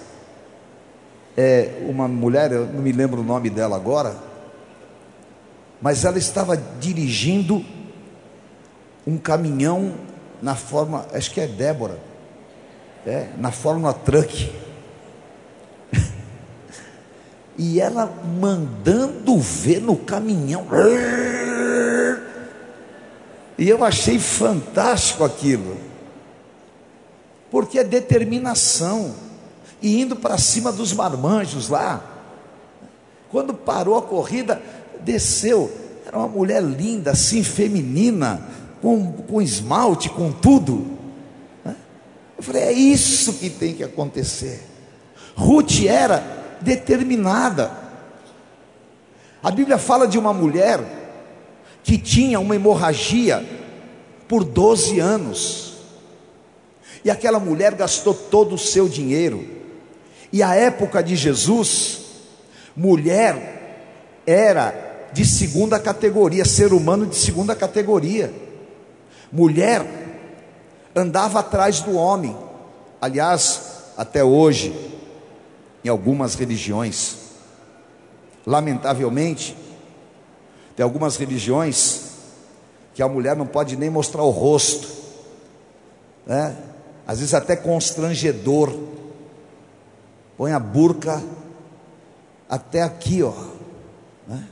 é, 1.36 1.70
uma 1.88 2.08
mulher, 2.08 2.52
eu 2.52 2.66
não 2.66 2.80
me 2.80 2.92
lembro 2.92 3.20
o 3.20 3.24
nome 3.24 3.50
dela 3.50 3.76
agora, 3.76 4.16
mas 5.80 6.04
ela 6.04 6.18
estava 6.18 6.56
dirigindo 6.56 7.64
um 9.06 9.18
caminhão 9.18 9.94
na 10.40 10.54
forma, 10.54 11.06
acho 11.12 11.30
que 11.30 11.40
é 11.40 11.46
Débora, 11.46 11.98
é, 13.06 13.28
na 13.38 13.52
Fórmula 13.52 13.94
Truck. 13.94 14.52
e 17.56 17.80
ela 17.80 18.12
mandando 18.40 19.38
ver 19.38 19.80
no 19.80 19.96
caminhão. 19.96 20.66
E 23.56 23.68
eu 23.68 23.82
achei 23.84 24.18
fantástico 24.18 25.24
aquilo, 25.24 25.78
porque 27.50 27.78
é 27.78 27.84
determinação, 27.84 29.14
e 29.80 30.00
indo 30.00 30.16
para 30.16 30.36
cima 30.36 30.72
dos 30.72 30.92
marmanjos 30.92 31.68
lá. 31.68 32.02
Quando 33.30 33.54
parou 33.54 33.96
a 33.96 34.02
corrida, 34.02 34.60
desceu, 35.00 35.72
era 36.04 36.18
uma 36.18 36.28
mulher 36.28 36.62
linda, 36.62 37.12
assim, 37.12 37.42
feminina, 37.42 38.46
com, 38.82 39.12
com 39.12 39.40
esmalte, 39.40 40.10
com 40.10 40.30
tudo. 40.30 40.95
Falei, 42.46 42.62
é 42.62 42.72
isso 42.72 43.32
que 43.32 43.50
tem 43.50 43.74
que 43.74 43.82
acontecer. 43.82 44.62
Ruth 45.34 45.84
era 45.84 46.56
determinada. 46.60 47.72
A 49.42 49.50
Bíblia 49.50 49.78
fala 49.78 50.06
de 50.06 50.16
uma 50.16 50.32
mulher 50.32 50.78
que 51.82 51.98
tinha 51.98 52.38
uma 52.38 52.54
hemorragia 52.54 53.44
por 54.28 54.44
12 54.44 55.00
anos. 55.00 55.74
E 57.04 57.10
aquela 57.10 57.40
mulher 57.40 57.74
gastou 57.74 58.14
todo 58.14 58.54
o 58.54 58.58
seu 58.58 58.88
dinheiro. 58.88 59.44
E 60.32 60.40
a 60.40 60.54
época 60.54 61.02
de 61.02 61.16
Jesus, 61.16 61.98
mulher 62.76 64.20
era 64.24 65.08
de 65.12 65.24
segunda 65.24 65.80
categoria, 65.80 66.44
ser 66.44 66.72
humano 66.72 67.06
de 67.06 67.16
segunda 67.16 67.56
categoria. 67.56 68.32
Mulher 69.32 70.05
andava 70.96 71.40
atrás 71.40 71.80
do 71.80 71.94
homem. 71.94 72.34
Aliás, 73.00 73.92
até 73.98 74.24
hoje, 74.24 74.74
em 75.84 75.88
algumas 75.90 76.34
religiões, 76.34 77.16
lamentavelmente, 78.46 79.54
tem 80.74 80.82
algumas 80.82 81.16
religiões 81.16 82.06
que 82.94 83.02
a 83.02 83.08
mulher 83.08 83.36
não 83.36 83.46
pode 83.46 83.76
nem 83.76 83.90
mostrar 83.90 84.22
o 84.22 84.30
rosto, 84.30 84.88
né? 86.26 86.56
às 87.06 87.18
vezes 87.18 87.34
até 87.34 87.54
constrangedor. 87.54 88.74
Põe 90.36 90.52
a 90.52 90.58
burca 90.58 91.22
até 92.48 92.82
aqui, 92.82 93.22
ó. 93.22 93.32
Né? 94.26 94.46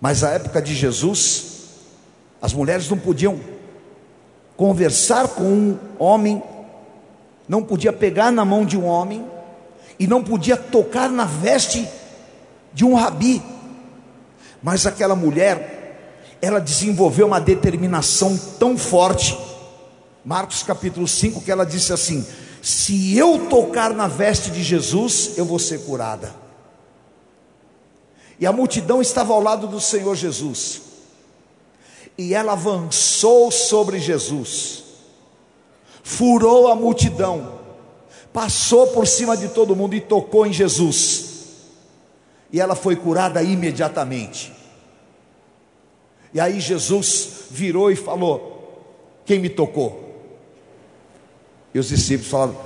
Mas 0.00 0.24
a 0.24 0.30
época 0.30 0.60
de 0.62 0.74
Jesus, 0.74 1.68
as 2.40 2.52
mulheres 2.52 2.88
não 2.88 2.98
podiam 2.98 3.38
conversar 4.56 5.28
com 5.28 5.44
um 5.44 5.78
homem, 5.98 6.42
não 7.48 7.62
podia 7.62 7.92
pegar 7.92 8.30
na 8.30 8.44
mão 8.44 8.64
de 8.64 8.76
um 8.76 8.84
homem 8.84 9.24
e 9.98 10.06
não 10.06 10.22
podia 10.22 10.56
tocar 10.56 11.10
na 11.10 11.24
veste 11.24 11.88
de 12.72 12.84
um 12.84 12.94
rabi. 12.94 13.42
Mas 14.62 14.86
aquela 14.86 15.16
mulher, 15.16 16.38
ela 16.40 16.60
desenvolveu 16.60 17.26
uma 17.26 17.40
determinação 17.40 18.38
tão 18.58 18.76
forte. 18.76 19.36
Marcos 20.24 20.62
capítulo 20.62 21.08
5 21.08 21.40
que 21.40 21.50
ela 21.50 21.66
disse 21.66 21.92
assim: 21.92 22.24
"Se 22.62 23.16
eu 23.16 23.46
tocar 23.48 23.92
na 23.92 24.06
veste 24.06 24.50
de 24.50 24.62
Jesus, 24.62 25.32
eu 25.36 25.44
vou 25.44 25.58
ser 25.58 25.80
curada". 25.80 26.34
E 28.38 28.46
a 28.46 28.52
multidão 28.52 29.00
estava 29.00 29.32
ao 29.32 29.40
lado 29.40 29.66
do 29.66 29.80
Senhor 29.80 30.14
Jesus. 30.14 30.91
E 32.16 32.34
ela 32.34 32.52
avançou 32.52 33.50
sobre 33.50 33.98
Jesus, 33.98 34.84
furou 36.02 36.68
a 36.68 36.74
multidão, 36.74 37.60
passou 38.32 38.88
por 38.88 39.06
cima 39.06 39.36
de 39.36 39.48
todo 39.48 39.76
mundo 39.76 39.94
e 39.94 40.00
tocou 40.00 40.46
em 40.46 40.52
Jesus. 40.52 41.30
E 42.52 42.60
ela 42.60 42.74
foi 42.74 42.96
curada 42.96 43.42
imediatamente. 43.42 44.52
E 46.34 46.40
aí 46.40 46.60
Jesus 46.60 47.46
virou 47.50 47.90
e 47.90 47.96
falou: 47.96 48.84
Quem 49.24 49.38
me 49.38 49.48
tocou? 49.48 50.00
E 51.72 51.78
os 51.78 51.88
discípulos 51.88 52.30
falaram: 52.30 52.56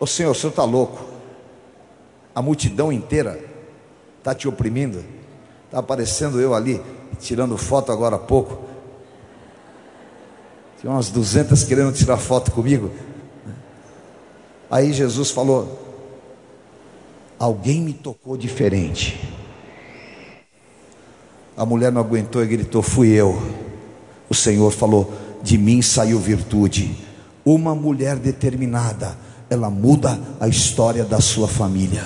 Ô 0.00 0.06
Senhor, 0.06 0.32
o 0.32 0.34
senhor 0.34 0.50
está 0.50 0.64
louco. 0.64 1.08
A 2.34 2.42
multidão 2.42 2.92
inteira 2.92 3.50
Está 4.20 4.34
te 4.34 4.46
oprimindo? 4.46 5.02
Está 5.64 5.78
aparecendo 5.78 6.38
eu 6.40 6.54
ali, 6.54 6.80
tirando 7.18 7.56
foto 7.56 7.90
agora 7.90 8.16
há 8.16 8.18
pouco. 8.18 8.62
Tinha 10.80 10.92
umas 10.92 11.10
200 11.10 11.62
querendo 11.64 11.92
tirar 11.92 12.16
foto 12.16 12.50
comigo. 12.52 12.90
Aí 14.70 14.94
Jesus 14.94 15.30
falou: 15.30 15.78
Alguém 17.38 17.82
me 17.82 17.92
tocou 17.92 18.34
diferente. 18.34 19.20
A 21.54 21.66
mulher 21.66 21.92
não 21.92 22.00
aguentou 22.00 22.42
e 22.42 22.46
gritou: 22.46 22.80
Fui 22.80 23.08
eu. 23.08 23.42
O 24.30 24.34
Senhor 24.34 24.70
falou: 24.70 25.12
De 25.42 25.58
mim 25.58 25.82
saiu 25.82 26.18
virtude. 26.18 26.96
Uma 27.44 27.74
mulher 27.74 28.16
determinada, 28.16 29.18
ela 29.50 29.68
muda 29.68 30.18
a 30.40 30.48
história 30.48 31.04
da 31.04 31.20
sua 31.20 31.46
família. 31.46 32.04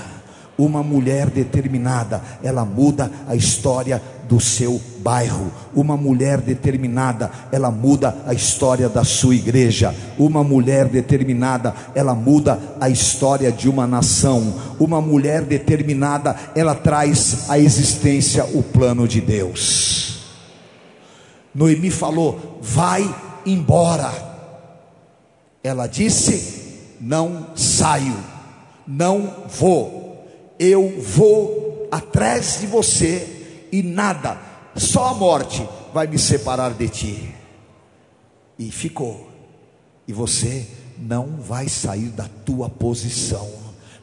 Uma 0.59 0.83
mulher 0.83 1.31
determinada, 1.31 2.23
ela 2.43 2.65
muda 2.65 3.11
a 3.29 3.37
história 3.37 4.03
do 4.29 4.41
seu 4.41 4.81
bairro. 4.99 5.53
Uma 5.75 5.97
mulher 5.97 6.41
determinada, 6.41 7.31
ela 7.53 7.71
muda 7.71 8.17
a 8.27 8.35
história 8.35 8.89
da 8.89 9.05
sua 9.05 9.35
igreja. 9.35 9.95
Uma 10.19 10.43
mulher 10.43 10.89
determinada, 10.89 11.75
ela 11.95 12.15
muda 12.15 12.59
a 12.81 12.89
história 12.89 13.51
de 13.51 13.69
uma 13.69 13.87
nação. 13.87 14.55
Uma 14.79 15.01
mulher 15.01 15.43
determinada, 15.43 16.37
ela 16.55 16.75
traz 16.75 17.51
à 17.51 17.59
existência 17.59 18.45
o 18.45 18.63
plano 18.63 19.07
de 19.07 19.21
Deus. 19.21 20.25
Noemi 21.55 21.91
falou: 21.91 22.59
Vai 22.61 23.15
embora. 23.47 24.13
Ela 25.63 25.87
disse: 25.87 26.97
Não 27.01 27.49
saio, 27.55 28.17
não 28.87 29.31
vou 29.49 30.05
eu 30.59 31.01
vou 31.01 31.89
atrás 31.91 32.59
de 32.61 32.67
você 32.67 33.44
e 33.75 33.83
nada, 33.83 34.39
só 34.77 35.09
a 35.09 35.15
morte 35.15 35.69
vai 35.93 36.07
me 36.07 36.17
separar 36.17 36.75
de 36.75 36.89
ti. 36.89 37.35
E 38.57 38.71
ficou. 38.71 39.29
E 40.07 40.13
você 40.13 40.65
não 40.97 41.41
vai 41.41 41.69
sair 41.69 42.11
da 42.11 42.29
tua 42.45 42.71
posição. 42.71 43.49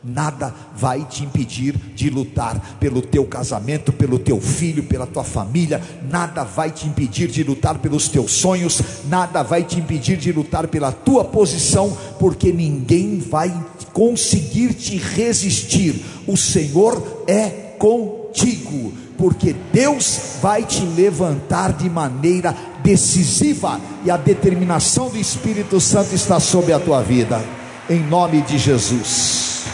Nada 0.03 0.53
vai 0.75 1.05
te 1.05 1.23
impedir 1.23 1.73
de 1.95 2.09
lutar 2.09 2.59
pelo 2.81 3.01
teu 3.01 3.23
casamento, 3.23 3.93
pelo 3.93 4.19
teu 4.19 4.41
filho, 4.41 4.83
pela 4.83 5.07
tua 5.07 5.23
família. 5.23 5.81
Nada 6.09 6.43
vai 6.43 6.69
te 6.69 6.85
impedir 6.85 7.29
de 7.29 7.41
lutar 7.41 7.79
pelos 7.79 8.09
teus 8.09 8.33
sonhos. 8.33 8.81
Nada 9.07 9.41
vai 9.41 9.63
te 9.63 9.79
impedir 9.79 10.17
de 10.17 10.33
lutar 10.33 10.67
pela 10.67 10.91
tua 10.91 11.23
posição, 11.23 11.97
porque 12.19 12.51
ninguém 12.51 13.19
vai 13.19 13.53
conseguir 13.93 14.73
te 14.73 14.97
resistir. 14.97 16.03
O 16.27 16.35
Senhor 16.35 17.23
é 17.25 17.71
contigo, 17.81 18.93
porque 19.21 19.53
Deus 19.53 20.37
vai 20.41 20.65
te 20.65 20.83
levantar 20.83 21.73
de 21.73 21.87
maneira 21.87 22.55
decisiva 22.81 23.79
e 24.03 24.09
a 24.09 24.17
determinação 24.17 25.11
do 25.11 25.17
Espírito 25.19 25.79
Santo 25.79 26.15
está 26.15 26.39
sobre 26.39 26.73
a 26.73 26.79
tua 26.79 27.03
vida. 27.03 27.39
Em 27.87 27.99
nome 27.99 28.41
de 28.41 28.57
Jesus. 28.57 29.65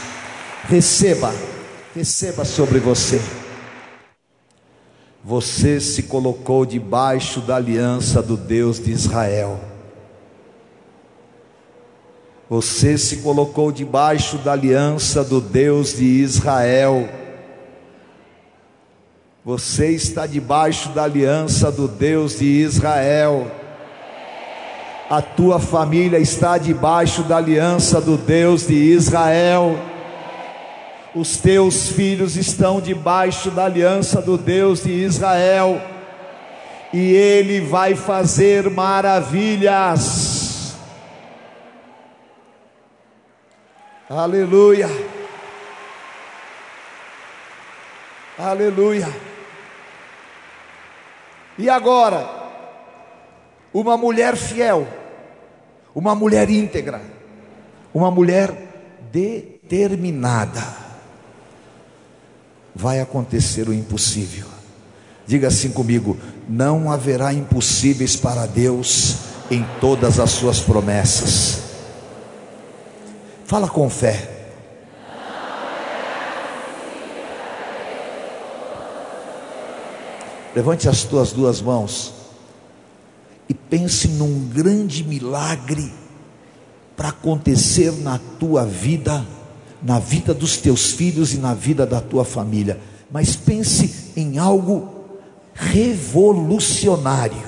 Receba, 0.67 1.33
receba 1.95 2.43
sobre 2.43 2.79
você. 2.79 3.21
Você 5.23 5.79
se 5.79 6.03
colocou 6.03 6.65
debaixo 6.65 7.39
da 7.39 7.55
aliança 7.55 8.21
do 8.21 8.35
Deus 8.35 8.83
de 8.83 8.91
Israel. 8.91 9.61
Você 12.49 12.97
se 12.97 13.17
colocou 13.17 13.71
debaixo 13.71 14.37
da 14.39 14.51
aliança 14.51 15.23
do 15.23 15.39
Deus 15.39 15.95
de 15.95 16.03
Israel. 16.03 17.26
Você 19.47 19.91
está 19.91 20.27
debaixo 20.27 20.89
da 20.89 21.05
aliança 21.05 21.71
do 21.71 21.87
Deus 21.87 22.37
de 22.39 22.45
Israel. 22.45 23.49
A 25.09 25.21
tua 25.21 25.57
família 25.57 26.19
está 26.19 26.57
debaixo 26.57 27.23
da 27.23 27.37
aliança 27.37 28.01
do 28.01 28.17
Deus 28.17 28.67
de 28.67 28.75
Israel 28.75 29.79
os 31.15 31.37
teus 31.37 31.89
filhos 31.89 32.35
estão 32.35 32.79
debaixo 32.79 33.49
da 33.49 33.65
aliança 33.65 34.21
do 34.21 34.37
Deus 34.37 34.83
de 34.83 34.91
Israel, 34.91 35.81
e 36.93 37.11
Ele 37.11 37.59
vai 37.61 37.95
fazer 37.95 38.69
maravilhas. 38.69 40.27
Aleluia, 44.07 44.89
aleluia. 48.37 49.26
E 51.57 51.69
agora, 51.69 52.27
uma 53.73 53.97
mulher 53.97 54.35
fiel, 54.35 54.87
uma 55.95 56.13
mulher 56.13 56.49
íntegra, 56.49 57.01
uma 57.93 58.11
mulher 58.11 58.51
determinada 59.11 60.87
vai 62.75 62.99
acontecer 62.99 63.67
o 63.67 63.73
impossível. 63.73 64.45
Diga 65.25 65.47
assim 65.47 65.69
comigo: 65.71 66.15
não 66.47 66.91
haverá 66.91 67.33
impossíveis 67.33 68.15
para 68.15 68.45
Deus 68.45 69.17
em 69.49 69.65
todas 69.81 70.19
as 70.19 70.31
suas 70.31 70.59
promessas. 70.59 71.61
Fala 73.45 73.67
com 73.67 73.89
fé. 73.89 74.36
Levante 80.57 80.89
as 80.89 81.03
tuas 81.03 81.31
duas 81.31 81.61
mãos 81.61 82.11
e 83.47 83.53
pense 83.53 84.07
num 84.07 84.49
grande 84.49 85.03
milagre 85.03 85.93
para 86.95 87.09
acontecer 87.09 87.91
na 87.91 88.19
tua 88.39 88.65
vida, 88.65 89.23
na 89.83 89.99
vida 89.99 90.33
dos 90.33 90.57
teus 90.57 90.93
filhos 90.93 91.31
e 91.31 91.37
na 91.37 91.53
vida 91.53 91.85
da 91.85 92.01
tua 92.01 92.25
família. 92.25 92.79
Mas 93.11 93.35
pense 93.35 94.13
em 94.15 94.39
algo 94.39 95.05
revolucionário. 95.53 97.45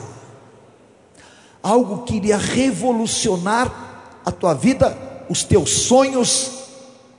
Algo 1.63 2.03
que 2.03 2.15
iria 2.15 2.37
revolucionar 2.37 4.21
a 4.23 4.31
tua 4.31 4.53
vida, 4.53 4.95
os 5.27 5.43
teus 5.43 5.71
sonhos 5.71 6.51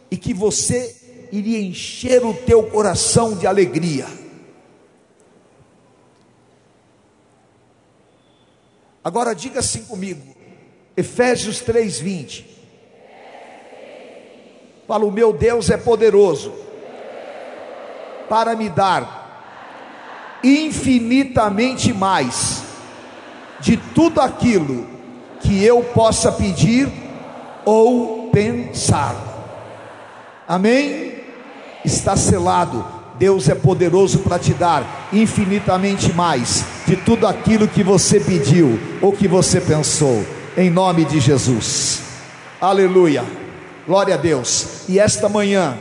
e 0.08 0.16
que 0.16 0.32
você 0.32 0.94
iria 1.32 1.60
encher 1.60 2.24
o 2.24 2.32
teu 2.32 2.62
coração 2.62 3.34
de 3.34 3.44
alegria. 3.44 4.19
Agora 9.02 9.34
diga 9.34 9.60
assim 9.60 9.84
comigo, 9.84 10.36
Efésios 10.96 11.60
3:20. 11.60 12.44
Fala, 14.86 15.04
o 15.04 15.12
meu 15.12 15.32
Deus 15.32 15.70
é 15.70 15.76
poderoso 15.76 16.52
para 18.28 18.54
me 18.56 18.68
dar 18.68 19.20
infinitamente 20.42 21.92
mais 21.92 22.64
de 23.60 23.76
tudo 23.76 24.20
aquilo 24.20 24.86
que 25.40 25.64
eu 25.64 25.82
possa 25.82 26.32
pedir 26.32 26.90
ou 27.64 28.30
pensar. 28.30 29.14
Amém? 30.46 31.22
Está 31.84 32.16
selado. 32.16 32.99
Deus 33.20 33.50
é 33.50 33.54
poderoso 33.54 34.20
para 34.20 34.38
te 34.38 34.54
dar 34.54 35.10
infinitamente 35.12 36.10
mais 36.10 36.64
de 36.86 36.96
tudo 36.96 37.26
aquilo 37.26 37.68
que 37.68 37.84
você 37.84 38.18
pediu 38.18 38.80
ou 39.02 39.12
que 39.12 39.28
você 39.28 39.60
pensou, 39.60 40.24
em 40.56 40.70
nome 40.70 41.04
de 41.04 41.20
Jesus. 41.20 42.00
Aleluia. 42.58 43.22
Glória 43.86 44.14
a 44.14 44.16
Deus. 44.16 44.88
E 44.88 44.98
esta 44.98 45.28
manhã, 45.28 45.76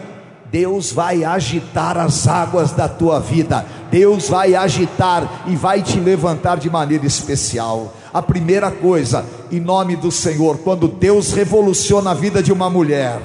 Deus 0.52 0.92
vai 0.92 1.24
agitar 1.24 1.98
as 1.98 2.28
águas 2.28 2.74
da 2.74 2.90
tua 2.90 3.22
vida. 3.22 3.66
Deus 3.90 4.28
vai 4.28 4.54
agitar 4.54 5.46
e 5.48 5.56
vai 5.56 5.82
te 5.82 5.98
levantar 5.98 6.58
de 6.58 6.70
maneira 6.70 7.06
especial. 7.06 7.94
A 8.14 8.22
primeira 8.22 8.70
coisa, 8.70 9.24
em 9.50 9.62
nome 9.62 9.96
do 9.96 10.12
Senhor, 10.12 10.58
quando 10.58 10.90
Deus 10.90 11.32
revoluciona 11.32 12.12
a 12.12 12.14
vida 12.14 12.44
de 12.44 12.52
uma 12.52 12.70
mulher, 12.70 13.22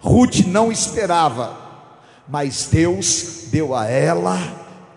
Ruth 0.00 0.40
não 0.44 0.72
esperava, 0.72 1.67
mas 2.28 2.68
Deus 2.70 3.44
deu 3.50 3.74
a 3.74 3.86
ela 3.86 4.38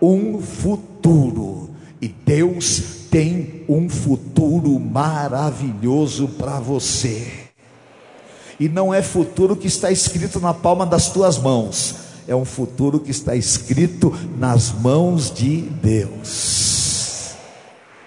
um 0.00 0.40
futuro. 0.40 1.70
E 2.00 2.08
Deus 2.08 2.82
tem 3.10 3.64
um 3.68 3.88
futuro 3.88 4.78
maravilhoso 4.78 6.28
para 6.28 6.58
você 6.58 7.42
e 8.62 8.68
não 8.68 8.94
é 8.94 9.02
futuro 9.02 9.56
que 9.56 9.66
está 9.66 9.90
escrito 9.90 10.38
na 10.38 10.54
palma 10.54 10.86
das 10.86 11.10
tuas 11.10 11.36
mãos, 11.36 11.96
é 12.28 12.36
um 12.36 12.44
futuro 12.44 13.00
que 13.00 13.10
está 13.10 13.34
escrito 13.34 14.16
nas 14.38 14.70
mãos 14.70 15.32
de 15.32 15.62
Deus. 15.62 17.34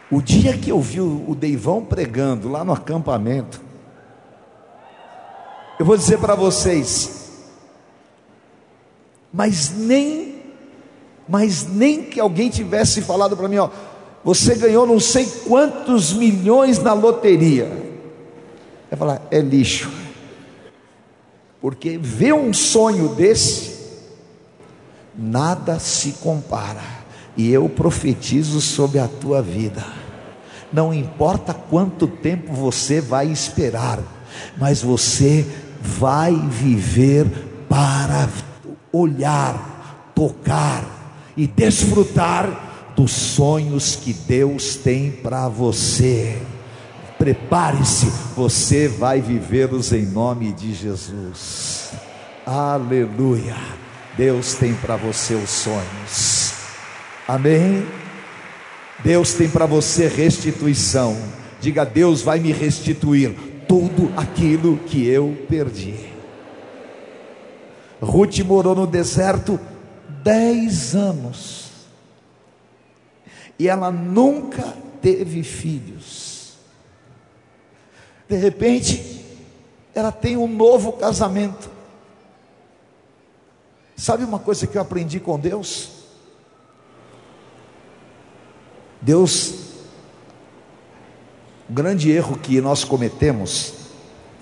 O 0.10 0.22
dia 0.22 0.58
que 0.58 0.72
eu 0.72 0.80
vi 0.80 1.02
o 1.02 1.36
Deivão 1.38 1.84
pregando 1.84 2.48
lá 2.48 2.64
no 2.64 2.72
acampamento, 2.72 3.62
eu 5.78 5.86
vou 5.86 5.98
dizer 5.98 6.20
para 6.20 6.36
vocês, 6.36 7.25
mas 9.36 9.74
nem, 9.76 10.36
mas 11.28 11.68
nem 11.68 12.04
que 12.04 12.22
alguém 12.22 12.50
tivesse 12.50 13.02
falado 13.02 13.36
para 13.36 13.50
mim, 13.50 13.58
ó, 13.58 13.70
você 14.24 14.56
ganhou 14.56 14.88
não 14.88 14.98
sei 14.98 15.26
quantos 15.46 16.14
milhões 16.14 16.80
na 16.80 16.94
loteria. 16.94 17.70
Eu 18.90 18.98
falar, 18.98 19.22
é 19.30 19.42
lixo. 19.42 19.92
Porque 21.60 21.98
ver 21.98 22.34
um 22.34 22.54
sonho 22.54 23.10
desse, 23.10 23.76
nada 25.14 25.80
se 25.80 26.14
compara. 26.14 26.82
E 27.36 27.52
eu 27.52 27.68
profetizo 27.68 28.62
sobre 28.62 29.00
a 29.00 29.08
tua 29.08 29.42
vida. 29.42 29.86
Não 30.72 30.94
importa 30.94 31.54
quanto 31.54 32.08
tempo 32.08 32.54
você 32.54 33.02
vai 33.02 33.28
esperar, 33.28 34.00
mas 34.58 34.82
você 34.82 35.46
vai 35.82 36.34
viver 36.34 37.30
para 37.68 38.30
olhar, 38.96 40.12
tocar 40.16 40.84
e 41.36 41.46
desfrutar 41.46 42.94
dos 42.96 43.12
sonhos 43.12 43.96
que 43.96 44.14
Deus 44.14 44.76
tem 44.76 45.12
para 45.12 45.50
você. 45.50 46.42
Prepare-se, 47.18 48.08
você 48.36 48.88
vai 48.88 49.22
vivê-los 49.22 49.92
em 49.92 50.06
nome 50.06 50.54
de 50.54 50.74
Jesus. 50.74 51.92
Aleluia. 52.46 53.56
Deus 54.18 54.54
tem 54.54 54.74
para 54.74 54.96
você 54.96 55.34
os 55.34 55.50
sonhos. 55.50 56.54
Amém. 57.28 57.86
Deus 59.04 59.34
tem 59.34 59.50
para 59.50 59.66
você 59.66 60.08
restituição. 60.08 61.18
Diga: 61.60 61.84
Deus 61.84 62.22
vai 62.22 62.40
me 62.40 62.52
restituir 62.52 63.36
tudo 63.68 64.12
aquilo 64.16 64.78
que 64.86 65.06
eu 65.06 65.38
perdi. 65.50 66.15
Ruth 68.06 68.40
morou 68.42 68.76
no 68.76 68.86
deserto 68.86 69.60
dez 70.24 70.96
anos 70.96 71.72
e 73.58 73.68
ela 73.68 73.92
nunca 73.92 74.76
teve 75.02 75.42
filhos. 75.42 76.54
De 78.30 78.36
repente, 78.36 79.26
ela 79.94 80.12
tem 80.12 80.38
um 80.38 80.48
novo 80.48 80.94
casamento. 80.94 81.70
Sabe 83.96 84.24
uma 84.24 84.40
coisa 84.40 84.68
que 84.68 84.78
eu 84.78 84.82
aprendi 84.82 85.20
com 85.20 85.40
Deus? 85.40 85.90
Deus, 89.02 89.54
o 91.68 91.74
grande 91.74 92.12
erro 92.12 92.38
que 92.38 92.62
nós 92.62 92.84
cometemos, 92.84 93.74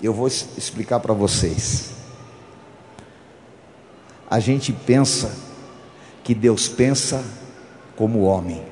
eu 0.02 0.12
vou 0.12 0.26
explicar 0.26 1.00
para 1.00 1.14
vocês. 1.14 1.93
A 4.30 4.40
gente 4.40 4.72
pensa 4.72 5.30
que 6.22 6.34
Deus 6.34 6.68
pensa 6.68 7.24
como 7.96 8.22
homem. 8.22 8.62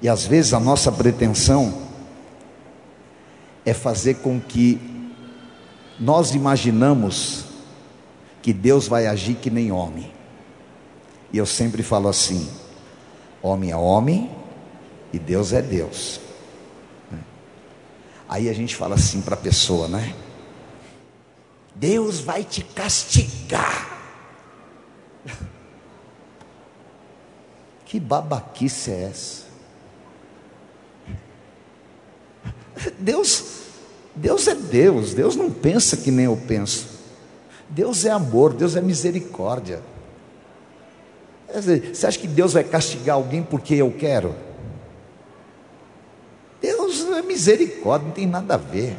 E 0.00 0.08
às 0.08 0.26
vezes 0.26 0.52
a 0.52 0.60
nossa 0.60 0.90
pretensão 0.92 1.82
é 3.64 3.74
fazer 3.74 4.16
com 4.16 4.40
que 4.40 4.80
nós 5.98 6.34
imaginamos 6.34 7.44
que 8.42 8.52
Deus 8.52 8.86
vai 8.86 9.06
agir 9.06 9.34
que 9.34 9.50
nem 9.50 9.72
homem. 9.72 10.12
E 11.32 11.38
eu 11.38 11.46
sempre 11.46 11.82
falo 11.82 12.08
assim: 12.08 12.48
homem 13.42 13.70
é 13.70 13.76
homem 13.76 14.30
e 15.12 15.18
Deus 15.18 15.52
é 15.52 15.60
Deus. 15.60 16.20
Aí 18.28 18.48
a 18.48 18.52
gente 18.52 18.74
fala 18.74 18.96
assim 18.96 19.20
para 19.20 19.34
a 19.34 19.38
pessoa, 19.38 19.88
né? 19.88 20.14
Deus 21.76 22.20
vai 22.20 22.42
te 22.42 22.62
castigar. 22.62 23.94
Que 27.84 28.00
babaquice 28.00 28.90
é 28.90 29.02
essa? 29.04 29.46
Deus 32.98 33.66
Deus 34.16 34.48
é 34.48 34.54
Deus, 34.54 35.12
Deus 35.12 35.36
não 35.36 35.50
pensa 35.50 35.96
que 35.96 36.10
nem 36.10 36.24
eu 36.24 36.36
penso. 36.48 36.88
Deus 37.68 38.06
é 38.06 38.10
amor, 38.10 38.54
Deus 38.54 38.74
é 38.74 38.80
misericórdia. 38.80 39.82
Você 41.52 42.06
acha 42.06 42.18
que 42.18 42.26
Deus 42.26 42.54
vai 42.54 42.64
castigar 42.64 43.16
alguém 43.16 43.42
porque 43.42 43.74
eu 43.74 43.92
quero? 43.92 44.34
Deus 46.60 47.06
é 47.12 47.20
misericórdia, 47.20 48.08
não 48.08 48.14
tem 48.14 48.26
nada 48.26 48.54
a 48.54 48.56
ver. 48.56 48.96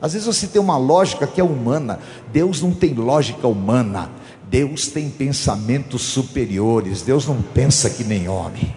Às 0.00 0.12
vezes 0.12 0.26
você 0.26 0.46
tem 0.46 0.60
uma 0.60 0.76
lógica 0.76 1.26
que 1.26 1.40
é 1.40 1.44
humana, 1.44 1.98
Deus 2.32 2.62
não 2.62 2.72
tem 2.72 2.94
lógica 2.94 3.46
humana, 3.46 4.10
Deus 4.48 4.88
tem 4.88 5.10
pensamentos 5.10 6.02
superiores, 6.02 7.02
Deus 7.02 7.26
não 7.26 7.42
pensa 7.42 7.90
que 7.90 8.04
nem 8.04 8.28
homem. 8.28 8.74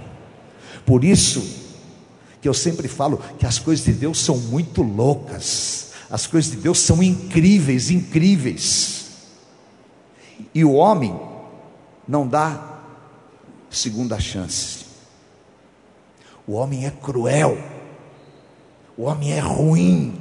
Por 0.86 1.04
isso, 1.04 1.62
que 2.42 2.50
eu 2.50 2.54
sempre 2.54 2.88
falo 2.88 3.22
que 3.38 3.46
as 3.46 3.60
coisas 3.60 3.86
de 3.86 3.94
Deus 3.94 4.20
são 4.20 4.38
muito 4.38 4.82
loucas, 4.82 5.92
as 6.10 6.26
coisas 6.26 6.52
de 6.52 6.58
Deus 6.58 6.80
são 6.80 7.02
incríveis, 7.02 7.92
incríveis. 7.92 9.06
E 10.54 10.66
o 10.66 10.74
homem 10.74 11.18
não 12.08 12.28
dá 12.28 12.80
segunda 13.70 14.20
chance. 14.20 14.86
O 16.46 16.54
homem 16.54 16.86
é 16.86 16.92
cruel. 16.92 17.58
O 18.98 19.04
homem 19.04 19.32
é 19.32 19.40
ruim. 19.40 20.21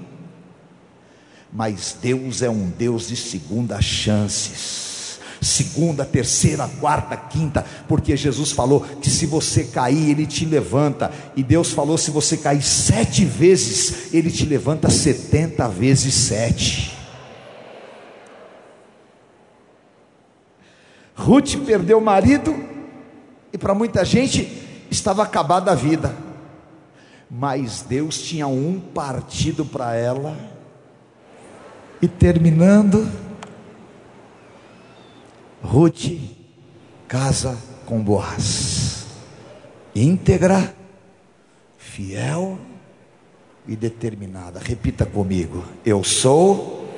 Mas 1.52 1.96
Deus 2.00 2.42
é 2.42 2.50
um 2.50 2.68
Deus 2.70 3.08
de 3.08 3.16
segunda 3.16 3.80
chances. 3.80 5.18
Segunda, 5.40 6.04
terceira, 6.04 6.68
quarta, 6.80 7.16
quinta, 7.16 7.64
porque 7.88 8.14
Jesus 8.14 8.52
falou 8.52 8.82
que 8.82 9.08
se 9.08 9.24
você 9.24 9.64
cair, 9.64 10.10
Ele 10.10 10.26
te 10.26 10.44
levanta, 10.44 11.10
e 11.34 11.42
Deus 11.42 11.70
falou: 11.70 11.96
se 11.96 12.10
você 12.10 12.36
cair 12.36 12.62
sete 12.62 13.24
vezes, 13.24 14.12
Ele 14.12 14.30
te 14.30 14.44
levanta 14.44 14.90
setenta 14.90 15.66
vezes 15.66 16.12
sete. 16.12 16.94
Ruth 21.14 21.56
perdeu 21.64 21.98
o 21.98 22.04
marido, 22.04 22.54
e 23.50 23.56
para 23.56 23.74
muita 23.74 24.04
gente 24.04 24.46
estava 24.90 25.22
acabada 25.22 25.72
a 25.72 25.74
vida, 25.74 26.14
mas 27.30 27.80
Deus 27.80 28.20
tinha 28.20 28.46
um 28.46 28.78
partido 28.78 29.64
para 29.64 29.94
ela, 29.94 30.36
e 32.02 32.08
terminando, 32.08 33.06
Ruth 35.62 36.18
casa 37.06 37.58
com 37.84 38.00
Boaz, 38.00 39.06
íntegra, 39.94 40.74
fiel 41.76 42.58
e 43.66 43.76
determinada. 43.76 44.60
Repita 44.62 45.04
comigo: 45.04 45.64
Eu 45.84 46.02
sou. 46.02 46.88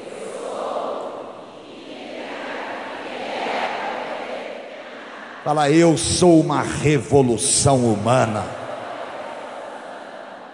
Fala, 5.42 5.68
eu 5.70 5.98
sou 5.98 6.40
uma 6.40 6.62
revolução 6.62 7.78
humana. 7.92 8.44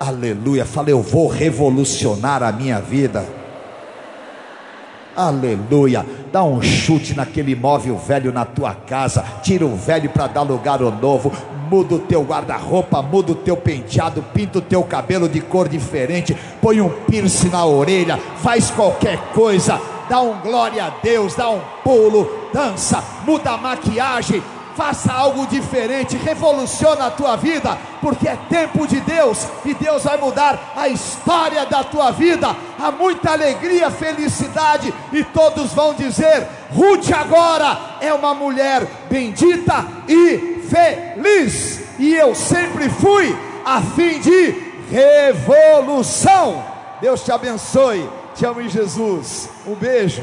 Aleluia. 0.01 0.65
Fala, 0.65 0.89
eu 0.89 1.03
vou 1.03 1.29
revolucionar 1.29 2.43
a 2.43 2.51
minha 2.51 2.81
vida. 2.81 3.38
Aleluia. 5.19 6.07
Dá 6.31 6.45
um 6.45 6.63
chute 6.63 7.13
naquele 7.13 7.51
imóvel 7.51 7.99
velho 7.99 8.33
na 8.33 8.45
tua 8.45 8.73
casa. 8.73 9.25
Tira 9.43 9.67
o 9.67 9.75
velho 9.75 10.09
para 10.11 10.29
dar 10.29 10.43
lugar 10.43 10.81
ao 10.81 10.93
novo. 10.93 11.33
Muda 11.69 11.97
o 11.97 11.99
teu 11.99 12.23
guarda-roupa, 12.23 13.03
muda 13.03 13.33
o 13.33 13.35
teu 13.35 13.57
penteado, 13.57 14.23
pinta 14.33 14.59
o 14.59 14.63
teu 14.63 14.83
cabelo 14.85 15.29
de 15.29 15.41
cor 15.41 15.69
diferente, 15.69 16.35
põe 16.63 16.81
um 16.81 16.89
piercing 16.89 17.51
na 17.51 17.67
orelha, 17.67 18.17
faz 18.39 18.71
qualquer 18.71 19.19
coisa, 19.35 19.79
dá 20.09 20.19
um 20.19 20.41
glória 20.41 20.85
a 20.85 20.89
Deus, 20.89 21.35
dá 21.35 21.51
um 21.51 21.61
pulo, 21.85 22.27
dança, 22.55 23.05
muda 23.27 23.51
a 23.51 23.59
maquiagem, 23.59 24.43
faça 24.79 25.13
algo 25.13 25.45
diferente, 25.49 26.17
revoluciona 26.17 27.07
a 27.07 27.11
tua 27.11 27.35
vida, 27.35 27.77
porque 28.01 28.29
é 28.29 28.39
tempo 28.49 28.87
de 28.87 29.01
Deus 29.01 29.45
e 29.65 29.75
Deus 29.75 30.05
vai 30.05 30.17
mudar 30.17 30.73
a 30.77 30.87
história 30.87 31.67
da 31.67 31.83
tua 31.83 32.13
vida. 32.13 32.55
Há 32.79 32.93
muita 32.93 33.33
alegria, 33.33 33.91
felicidade 33.91 34.95
e 35.13 35.25
todos 35.25 35.73
vão 35.75 35.95
dizer: 35.95 36.47
Ruth 36.71 37.11
agora 37.11 37.77
é 38.01 38.15
uma 38.15 38.33
mulher 38.35 38.87
bendita 39.11 39.85
e 40.07 40.63
feliz. 40.71 41.83
E 41.99 42.15
eu 42.15 42.33
sempre 42.37 42.89
fui 42.89 43.37
a 43.65 43.83
fim 43.83 44.21
de 44.21 44.55
revolução. 44.93 46.65
Deus 47.01 47.25
te 47.25 47.33
abençoe. 47.33 48.09
Te 48.37 48.47
amo 48.47 48.61
em 48.61 48.69
Jesus. 48.69 49.49
Um 49.67 49.75
beijo. 49.75 50.23